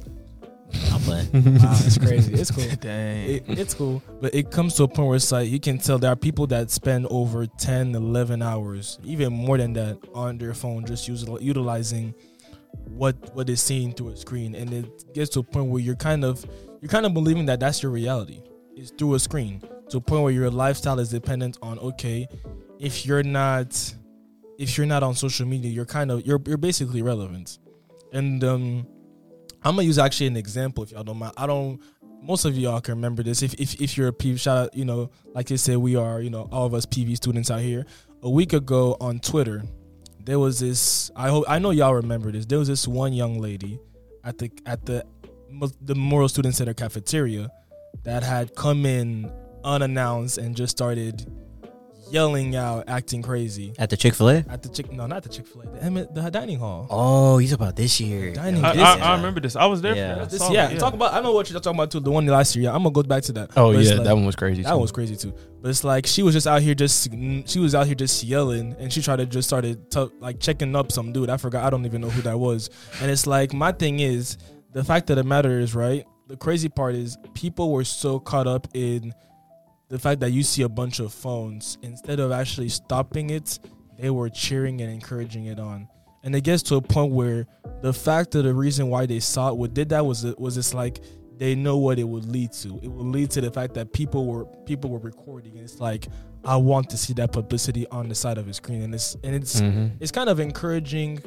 i'm 0.92 1.02
playing 1.02 1.28
Wow, 1.34 1.74
it's 1.86 1.98
crazy. 1.98 2.34
It's 2.34 2.50
cool. 2.50 2.64
Dang. 2.82 3.30
it, 3.30 3.44
it's 3.48 3.74
cool 3.76 4.02
but 4.22 4.34
it 4.34 4.50
comes 4.50 4.74
to 4.76 4.84
a 4.84 4.88
point 4.88 5.08
where 5.08 5.16
it's 5.18 5.32
like 5.32 5.48
you 5.50 5.60
can 5.60 5.78
tell 5.78 6.00
there 6.00 6.12
are 6.12 6.16
people 6.16 6.48
that 6.48 6.72
spend 6.72 7.06
over 7.12 7.46
10 7.46 7.94
11 7.94 8.42
hours 8.42 8.98
even 9.04 9.34
more 9.34 9.58
than 9.58 9.74
that 9.74 9.98
on 10.16 10.38
their 10.40 10.54
phone 10.54 10.84
just 10.86 11.08
util- 11.08 11.42
utilizing 11.42 12.14
what 12.88 13.16
what 13.36 13.50
is 13.50 13.62
seen 13.62 13.94
through 13.94 14.10
a 14.10 14.16
screen, 14.18 14.56
and 14.56 14.74
it 14.74 15.14
gets 15.14 15.30
to 15.32 15.40
a 15.40 15.44
point 15.44 15.68
where 15.70 15.82
you're 15.82 15.96
kind 15.96 16.24
of 16.26 16.44
you're 16.82 16.90
kind 16.90 17.06
of 17.06 17.14
believing 17.14 17.46
that 17.46 17.60
that's 17.60 17.84
your 17.84 17.92
reality. 17.92 18.42
It's 18.76 18.90
through 18.92 19.14
a 19.16 19.20
screen 19.20 19.62
to 19.90 19.98
a 19.98 20.02
point 20.02 20.24
where 20.24 20.32
your 20.34 20.50
lifestyle 20.50 21.00
is 21.00 21.10
dependent 21.10 21.58
on 21.62 21.78
okay, 21.80 22.28
if 22.80 23.06
you're 23.06 23.24
not 23.24 23.96
if 24.58 24.78
you're 24.78 24.88
not 24.88 25.04
on 25.04 25.16
social 25.16 25.46
media, 25.46 25.72
you're 25.72 25.86
kind 25.86 26.12
of 26.12 26.26
you're 26.26 26.42
you're 26.46 26.58
basically 26.58 27.00
irrelevant. 27.00 27.60
And 28.12 28.44
um, 28.44 28.88
I'm 29.64 29.76
gonna 29.76 29.84
use 29.84 29.98
actually 29.98 30.28
an 30.28 30.38
example 30.38 30.84
if 30.84 30.92
y'all 30.92 31.04
don't 31.04 31.18
mind. 31.18 31.34
I 31.38 31.48
don't. 31.48 31.80
Most 32.22 32.46
of 32.46 32.58
y'all 32.58 32.80
can 32.80 32.96
remember 32.96 33.24
this. 33.24 33.42
If 33.42 33.54
if 33.56 33.82
if 33.82 33.98
you're 33.98 34.10
a 34.10 34.14
PV, 34.14 34.40
shout 34.40 34.58
out, 34.58 34.76
you 34.76 34.86
know, 34.86 35.12
like 35.34 35.48
they 35.48 35.58
said, 35.58 35.78
we 35.78 35.96
are, 35.96 36.22
you 36.22 36.30
know, 36.30 36.48
all 36.52 36.66
of 36.66 36.74
us 36.74 36.86
PV 36.86 37.16
students 37.18 37.52
out 37.52 37.62
here. 37.62 37.86
A 38.22 38.30
week 38.30 38.54
ago 38.54 38.96
on 39.02 39.20
Twitter, 39.20 39.64
there 40.24 40.40
was 40.40 40.60
this. 40.60 41.12
I 41.16 41.30
hope 41.30 41.46
I 41.48 41.60
know 41.60 41.72
y'all 41.72 41.96
remember 41.96 42.32
this. 42.32 42.46
There 42.46 42.60
was 42.60 42.68
this 42.68 42.88
one 42.88 43.14
young 43.14 43.40
lady 43.40 43.80
at 44.24 44.38
the 44.38 44.52
at 44.66 44.86
the 44.86 45.06
the 45.82 45.96
Memorial 45.96 46.30
Student 46.30 46.56
Center 46.56 46.74
cafeteria 46.74 47.52
that 48.04 48.24
had 48.24 48.56
come 48.56 48.86
in 48.86 49.32
unannounced 49.64 50.38
and 50.38 50.56
just 50.56 50.72
started 50.72 51.30
yelling 52.14 52.56
out, 52.56 52.84
acting 52.88 53.22
crazy 53.24 53.74
At 53.80 53.90
the 53.90 53.98
Chick 53.98 54.14
Fil 54.14 54.30
A. 54.30 54.36
at 54.50 54.62
the 54.62 54.70
chick. 54.70 54.92
No, 54.92 55.08
not 55.08 55.24
the 55.24 55.30
Chick 55.30 55.48
Fil 55.48 55.64
A. 55.64 55.66
The, 55.66 55.84
Emmett- 55.84 56.14
the 56.14 56.30
dining 56.30 56.60
hall. 56.60 56.88
Oh, 56.90 57.38
he's 57.40 57.52
about 57.52 57.76
this 57.76 58.00
year. 58.00 58.32
Dining 58.34 58.64
I, 58.64 58.74
This 58.74 58.82
I, 58.84 58.96
is- 58.96 59.02
I 59.02 59.16
remember 59.16 59.40
this. 59.42 59.56
I 59.56 59.66
was 59.66 59.82
there. 59.82 59.96
Yeah. 59.96 60.14
For 60.14 60.20
that. 60.20 60.22
I 60.22 60.30
This, 60.30 60.40
saw 60.40 60.52
yeah, 60.52 60.70
it, 60.70 60.80
talk 60.80 60.94
about. 60.94 61.14
I 61.14 61.22
know 61.22 61.32
what 61.34 61.50
you're 61.50 61.60
talking 61.60 61.78
about 61.78 61.92
too. 61.92 62.00
The 62.00 62.12
one 62.12 62.26
last 62.28 62.56
year. 62.56 62.66
Yeah, 62.66 62.76
I'm 62.76 62.84
gonna 62.84 62.92
go 62.94 63.04
back 63.04 63.24
to 63.24 63.32
that. 63.34 63.50
Oh 63.58 63.72
But 63.74 63.80
it's 63.80 63.90
yeah, 63.90 63.96
like- 63.96 64.06
that 64.06 64.16
one 64.16 64.26
was 64.26 64.36
crazy. 64.36 64.62
That 64.64 64.72
too. 64.74 64.78
was 64.78 64.92
crazy 64.92 65.16
too. 65.16 65.34
But 65.62 65.70
it's 65.70 65.84
like 65.84 66.06
she 66.06 66.24
was 66.24 66.34
just 66.34 66.46
out 66.48 66.62
here 66.62 66.76
just 66.76 67.10
she 67.48 67.60
was 67.60 67.74
out 67.74 67.86
here 67.88 67.96
just 67.96 68.24
yelling 68.24 68.76
and 68.80 68.94
she 68.94 69.02
tried 69.02 69.18
to 69.18 69.26
just 69.26 69.48
started 69.50 69.90
to, 69.92 70.12
like 70.20 70.40
checking 70.40 70.76
up 70.76 70.92
some 70.92 71.12
dude. 71.14 71.30
I 71.30 71.38
forgot. 71.38 71.64
I 71.64 71.70
don't 71.70 71.86
even 71.86 72.02
know 72.02 72.10
who 72.10 72.22
that 72.24 72.38
was. 72.40 72.70
And 73.02 73.10
it's 73.10 73.26
like 73.26 73.54
my 73.54 73.72
thing 73.72 74.00
is 74.00 74.38
the 74.72 74.84
fact 74.84 75.10
of 75.10 75.16
the 75.16 75.24
matter 75.24 75.60
is 75.60 75.74
right. 75.74 76.06
The 76.28 76.38
crazy 76.38 76.70
part 76.70 76.96
is 76.96 77.18
people 77.34 77.72
were 77.72 77.84
so 77.84 78.20
caught 78.20 78.48
up 78.48 78.68
in 78.74 79.14
the 79.94 80.00
fact 80.00 80.22
that 80.22 80.32
you 80.32 80.42
see 80.42 80.64
a 80.64 80.70
bunch 80.70 81.00
of 81.00 81.14
phones 81.14 81.78
instead 81.84 82.20
of 82.20 82.32
actually 82.32 82.68
stopping 82.68 83.30
it, 83.30 83.60
they 84.00 84.10
were 84.10 84.28
cheering 84.28 84.82
and 84.82 84.92
encouraging 84.92 85.46
it 85.46 85.60
on. 85.60 85.88
And 86.24 86.36
it 86.36 86.42
gets 86.42 86.64
to 86.64 86.78
a 86.78 86.82
point 86.82 87.12
where 87.14 87.46
the 87.84 87.94
fact 87.94 88.34
of 88.34 88.44
the 88.44 88.56
reason 88.56 88.88
why 88.90 89.06
they 89.06 89.20
saw 89.20 89.50
it, 89.50 89.56
what 89.56 89.76
did 89.76 89.90
that 89.90 90.04
was 90.04 90.24
it 90.24 90.40
was 90.40 90.56
just 90.56 90.74
like 90.74 91.00
they 91.38 91.54
know 91.54 91.78
what 91.78 92.00
it 92.00 92.06
would 92.06 92.26
lead 92.26 92.54
to. 92.54 92.80
It 92.82 92.88
would 92.88 93.06
lead 93.06 93.30
to 93.32 93.42
the 93.42 93.52
fact 93.52 93.76
that 93.76 93.94
people 93.94 94.26
were 94.26 94.46
people 94.66 94.90
were 94.90 94.98
recording. 94.98 95.52
And 95.58 95.62
it's 95.64 95.80
like 95.80 96.08
I 96.44 96.56
want 96.56 96.90
to 96.90 96.98
see 96.98 97.14
that 97.14 97.32
publicity 97.32 97.86
on 97.90 98.10
the 98.10 98.16
side 98.16 98.40
of 98.40 98.48
a 98.48 98.54
screen, 98.54 98.82
and 98.82 98.96
it's 98.96 99.16
and 99.24 99.36
it's 99.36 99.62
Mhm. 99.62 99.92
it's 100.00 100.12
kind 100.12 100.28
of 100.28 100.40
encouraging. 100.40 101.22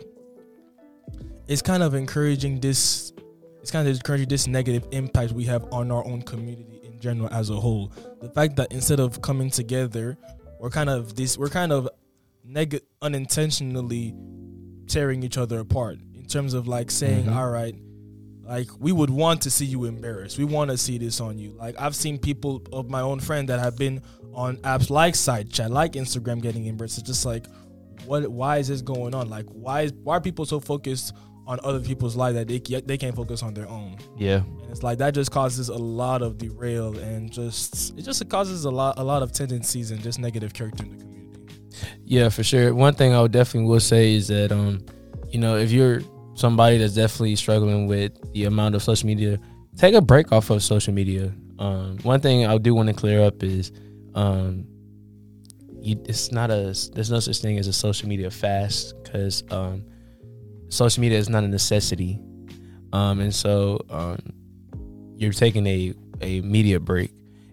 It's 1.46 1.62
kind 1.62 1.84
of 1.84 1.94
encouraging 1.94 2.58
this. 2.58 3.12
It's 3.62 3.70
kind 3.70 3.86
of 3.86 3.94
encouraging 3.94 4.28
this 4.28 4.48
negative 4.48 4.88
impact 4.90 5.30
we 5.30 5.44
have 5.44 5.72
on 5.72 5.92
our 5.92 6.04
own 6.04 6.22
community 6.22 6.75
in 6.96 7.00
general 7.02 7.28
as 7.32 7.50
a 7.50 7.56
whole. 7.56 7.92
The 8.20 8.28
fact 8.30 8.56
that 8.56 8.72
instead 8.72 9.00
of 9.00 9.20
coming 9.22 9.50
together, 9.50 10.16
we're 10.58 10.70
kind 10.70 10.90
of 10.90 11.14
this. 11.14 11.36
We're 11.38 11.48
kind 11.48 11.72
of 11.72 11.88
neg- 12.44 12.80
unintentionally 13.02 14.14
tearing 14.86 15.22
each 15.22 15.36
other 15.38 15.60
apart 15.60 15.98
in 16.14 16.24
terms 16.26 16.54
of 16.54 16.66
like 16.66 16.90
saying, 16.90 17.26
Mhm. 17.26 17.36
"All 17.36 17.50
right, 17.50 17.74
like 18.44 18.68
we 18.78 18.92
would 18.92 19.10
want 19.10 19.42
to 19.42 19.50
see 19.50 19.66
you 19.66 19.84
embarrassed. 19.84 20.38
We 20.38 20.44
want 20.44 20.70
to 20.70 20.78
see 20.78 20.98
this 20.98 21.20
on 21.20 21.38
you." 21.38 21.52
Like 21.58 21.74
I've 21.78 21.94
seen 21.96 22.18
people 22.18 22.62
of 22.72 22.88
my 22.88 23.00
own 23.00 23.20
friend 23.20 23.48
that 23.48 23.60
have 23.60 23.76
been 23.76 24.00
on 24.32 24.56
apps 24.58 24.90
like 24.90 25.14
Side 25.14 25.50
Chat, 25.50 25.70
like 25.70 25.92
Instagram, 25.92 26.40
getting 26.40 26.66
embarrassed. 26.66 26.98
It's 26.98 27.06
just 27.06 27.24
like, 27.24 27.46
what? 28.06 28.26
Why 28.30 28.58
is 28.58 28.68
this 28.68 28.82
going 28.82 29.14
on? 29.14 29.28
Like, 29.28 29.46
why 29.50 29.82
is 29.82 29.92
why 30.04 30.16
are 30.16 30.20
people 30.20 30.46
so 30.46 30.60
focused 30.60 31.12
on 31.46 31.60
other 31.62 31.80
people's 31.80 32.16
lives 32.16 32.36
that 32.36 32.48
they 32.48 32.58
they 32.58 32.98
can't 32.98 33.14
focus 33.14 33.42
on 33.42 33.54
their 33.54 33.68
own? 33.68 33.96
Yeah. 34.16 34.42
And 34.62 34.70
it's 34.70 34.82
like 34.82 34.98
that 34.98 35.14
just 35.14 35.30
causes 35.30 35.68
a 35.68 35.76
lot 35.76 36.22
of 36.22 36.38
derail 36.38 36.96
and 36.98 37.30
just 37.30 37.96
it 37.98 38.02
just 38.02 38.28
causes 38.28 38.64
a 38.64 38.70
lot 38.70 38.98
a 38.98 39.04
lot 39.04 39.22
of 39.22 39.32
tendencies 39.32 39.90
and 39.90 40.02
just 40.02 40.18
negative 40.18 40.52
character 40.52 40.84
in 40.84 40.90
the 40.90 41.04
community. 41.04 41.42
Yeah, 42.04 42.28
for 42.28 42.42
sure. 42.42 42.74
One 42.74 42.94
thing 42.94 43.12
I 43.12 43.20
would 43.20 43.32
definitely 43.32 43.68
will 43.68 43.80
say 43.80 44.14
is 44.14 44.28
that 44.28 44.52
um, 44.52 44.84
you 45.30 45.38
know, 45.38 45.56
if 45.56 45.70
you're 45.70 46.00
somebody 46.34 46.78
that's 46.78 46.94
definitely 46.94 47.36
struggling 47.36 47.86
with 47.86 48.32
the 48.32 48.44
amount 48.44 48.74
of 48.74 48.82
social 48.82 49.06
media, 49.06 49.38
take 49.76 49.94
a 49.94 50.00
break 50.00 50.32
off 50.32 50.50
of 50.50 50.62
social 50.62 50.92
media. 50.92 51.32
Um, 51.58 51.98
one 52.02 52.20
thing 52.20 52.46
I 52.46 52.58
do 52.58 52.74
want 52.74 52.88
to 52.88 52.94
clear 52.94 53.22
up 53.22 53.42
is 53.42 53.72
um, 54.14 54.66
you, 55.80 56.02
it's 56.06 56.32
not 56.32 56.50
a 56.50 56.74
there's 56.94 57.10
no 57.10 57.20
such 57.20 57.38
thing 57.38 57.58
as 57.58 57.66
a 57.66 57.72
social 57.72 58.08
media 58.08 58.30
fast 58.30 58.94
because 59.02 59.42
um, 59.50 59.84
social 60.68 61.00
media 61.00 61.18
is 61.18 61.28
not 61.28 61.44
a 61.44 61.48
necessity, 61.48 62.20
um, 62.92 63.20
and 63.20 63.34
so 63.34 63.80
um, 63.90 64.18
you're 65.16 65.32
taking 65.32 65.66
a 65.66 65.94
a 66.20 66.40
media 66.42 66.80
break. 66.80 67.12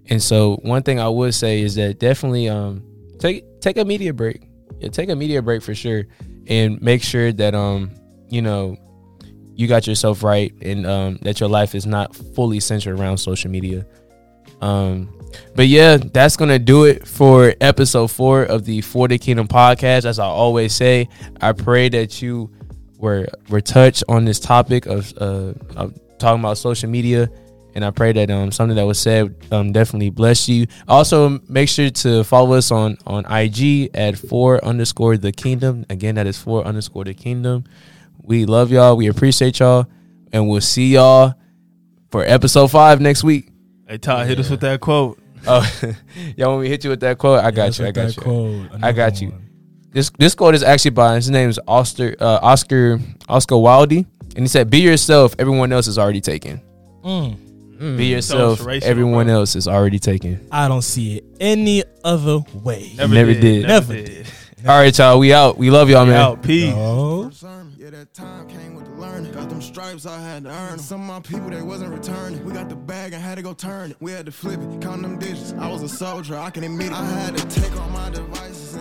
And 0.10 0.21
so 0.21 0.58
one 0.63 0.84
thing 0.84 0.99
I 0.99 1.08
would 1.08 1.34
say 1.34 1.62
is 1.62 1.76
that 1.76 1.99
definitely 1.99 2.49
um, 2.49 2.84
take 3.19 3.43
take 3.62 3.78
a 3.78 3.86
media 3.86 4.13
break. 4.13 4.47
Yeah, 4.80 4.89
take 4.89 5.10
a 5.10 5.15
media 5.15 5.41
break 5.41 5.62
for 5.62 5.73
sure, 5.73 6.06
and 6.47 6.82
make 6.82 7.04
sure 7.04 7.32
that 7.32 7.56
um 7.56 7.91
you 8.30 8.41
know 8.41 8.78
you 9.56 9.67
got 9.67 9.86
yourself 9.86 10.23
right 10.23 10.52
and 10.62 10.86
um 10.86 11.19
that 11.21 11.39
your 11.39 11.49
life 11.49 11.76
is 11.76 11.86
not 11.86 12.15
fully 12.15 12.60
centered 12.60 12.99
around 12.99 13.17
social 13.17 13.49
media. 13.49 13.86
Um, 14.62 15.10
but 15.56 15.67
yeah, 15.67 15.97
that's 15.97 16.38
gonna 16.38 16.60
do 16.60 16.86
it 16.86 17.08
for 17.08 17.54
episode 17.60 18.08
four 18.12 18.43
of 18.43 18.65
the 18.65 18.82
For 18.82 19.08
the 19.08 19.17
Kingdom 19.17 19.47
podcast. 19.47 20.06
As 20.06 20.19
I 20.19 20.26
always 20.26 20.73
say, 20.73 21.10
I 21.41 21.52
pray 21.52 21.89
that 21.89 22.21
you 22.21 22.52
were 23.04 23.28
were 23.50 23.62
touched 23.62 24.04
on 24.08 24.24
this 24.24 24.39
topic 24.39 24.86
of 24.86 25.13
uh 25.18 25.54
of 25.76 25.94
talking 26.18 26.39
about 26.39 26.58
social 26.58 26.89
media 26.89 27.30
and 27.76 27.84
I 27.84 27.92
pray 27.92 28.13
that 28.13 28.32
um 28.32 28.52
something 28.52 28.78
that 28.78 28.86
was 28.86 28.98
said 28.98 29.36
um 29.52 29.72
definitely 29.74 30.10
bless 30.10 30.48
you. 30.48 30.68
Also, 30.88 31.42
make 31.50 31.68
sure 31.68 31.89
to 31.89 32.24
follow 32.24 32.56
us 32.56 32.72
on 32.72 32.98
on 33.06 33.26
IG 33.26 33.89
at 33.94 34.18
four 34.18 34.63
underscore 34.63 35.18
the 35.18 35.32
kingdom. 35.32 35.86
Again, 35.89 36.16
that 36.16 36.28
is 36.28 36.38
four 36.38 36.63
underscore 36.66 37.04
the 37.04 37.13
kingdom. 37.13 37.66
We 38.22 38.46
love 38.46 38.72
y'all. 38.72 38.96
We 38.96 39.08
appreciate 39.08 39.60
y'all, 39.60 39.86
and 40.32 40.48
we'll 40.48 40.62
see 40.62 40.94
y'all 40.94 41.34
for 42.10 42.24
episode 42.24 42.68
five 42.68 43.02
next 43.02 43.24
week. 43.24 43.50
Hey 43.88 43.98
Todd, 43.98 44.28
hit 44.28 44.39
us 44.39 44.50
with 44.50 44.62
that 44.62 44.80
quote. 44.80 45.20
Oh, 45.46 45.70
y'all 46.38 46.52
want 46.52 46.62
me 46.62 46.68
to 46.68 46.72
hit 46.72 46.84
you 46.86 46.89
with 46.89 47.02
that 47.02 47.18
quote? 47.18 47.44
I 47.44 47.52
got 47.52 47.78
you. 47.78 47.86
I 47.86 47.92
got 47.92 48.16
you. 48.16 48.70
I 48.82 48.92
got 48.94 49.22
you. 49.22 49.34
This 49.93 50.10
this 50.17 50.34
quote 50.36 50.56
is 50.56 50.63
actually 50.63 50.91
by 50.91 51.15
his 51.15 51.29
name 51.29 51.49
is 51.49 51.60
Oscar 51.67 52.15
uh, 52.19 52.39
Oscar 52.41 52.99
Oscar 53.29 53.58
Wilde, 53.58 53.91
and 53.93 54.39
he 54.39 54.47
said, 54.47 54.69
"Be 54.69 54.79
yourself. 54.79 55.36
Everyone 55.38 55.71
else 55.71 55.88
is 55.88 55.97
already 55.99 56.21
taken. 56.21 56.62
Mm. 57.06 57.97
Be 57.97 58.06
yourself. 58.08 58.60
inspirational, 58.60 58.89
Everyone 58.89 59.25
bro. 59.27 59.36
else 59.36 59.56
is 59.56 59.67
already 59.67 59.99
taken." 59.99 60.47
I 60.51 60.67
don't 60.67 60.82
see 60.82 61.17
it 61.17 61.25
any 61.39 61.84
other 62.03 62.39
way. 62.63 62.91
Never 62.97 63.34
did. 63.34 63.67
Never 63.67 63.93
did. 63.93 64.25
All 64.67 64.77
right, 64.79 64.97
y'all. 64.97 65.19
We 65.19 65.34
out. 65.34 65.58
We 65.58 65.69
love 65.69 65.89
y'all, 65.89 66.06
We 66.06 66.12
man. 66.12 66.21
out. 66.21 66.41
Peace. 66.41 66.73
No. 66.73 67.29
Yeah, 67.77 67.89
that 67.89 68.13
time 68.13 68.47
came 68.47 68.75
with 68.75 68.86
the 68.86 68.91
learning. 68.93 69.34
Got 69.34 69.49
them 69.49 69.62
stripes, 69.62 70.06
I 70.06 70.17
had 70.21 70.45
to 70.45 70.49
earn 70.51 70.73
'em. 70.73 70.79
Some 70.79 71.01
of 71.01 71.08
my 71.08 71.19
people, 71.19 71.49
they 71.49 71.62
wasn't 71.62 71.91
returning. 71.91 72.43
We 72.45 72.53
got 72.53 72.69
the 72.69 72.75
bag 72.77 73.12
and 73.12 73.21
had 73.21 73.36
to 73.36 73.41
go 73.41 73.53
turn 73.53 73.91
it. 73.91 73.97
We 73.99 74.13
had 74.13 74.25
to 74.25 74.32
flip 74.32 74.62
it, 74.62 74.82
count 74.82 75.01
them 75.01 75.19
digits. 75.19 75.53
I 75.60 75.69
was 75.69 75.82
a 75.84 75.89
soldier, 75.89 76.38
I 76.38 76.49
can 76.49 76.63
admit 76.63 76.88
it. 76.88 76.93
I 76.93 77.03
had 77.03 77.36
to 77.36 77.45
take 77.62 77.77
all 77.77 77.89
my 77.89 78.10
devices. 78.10 78.73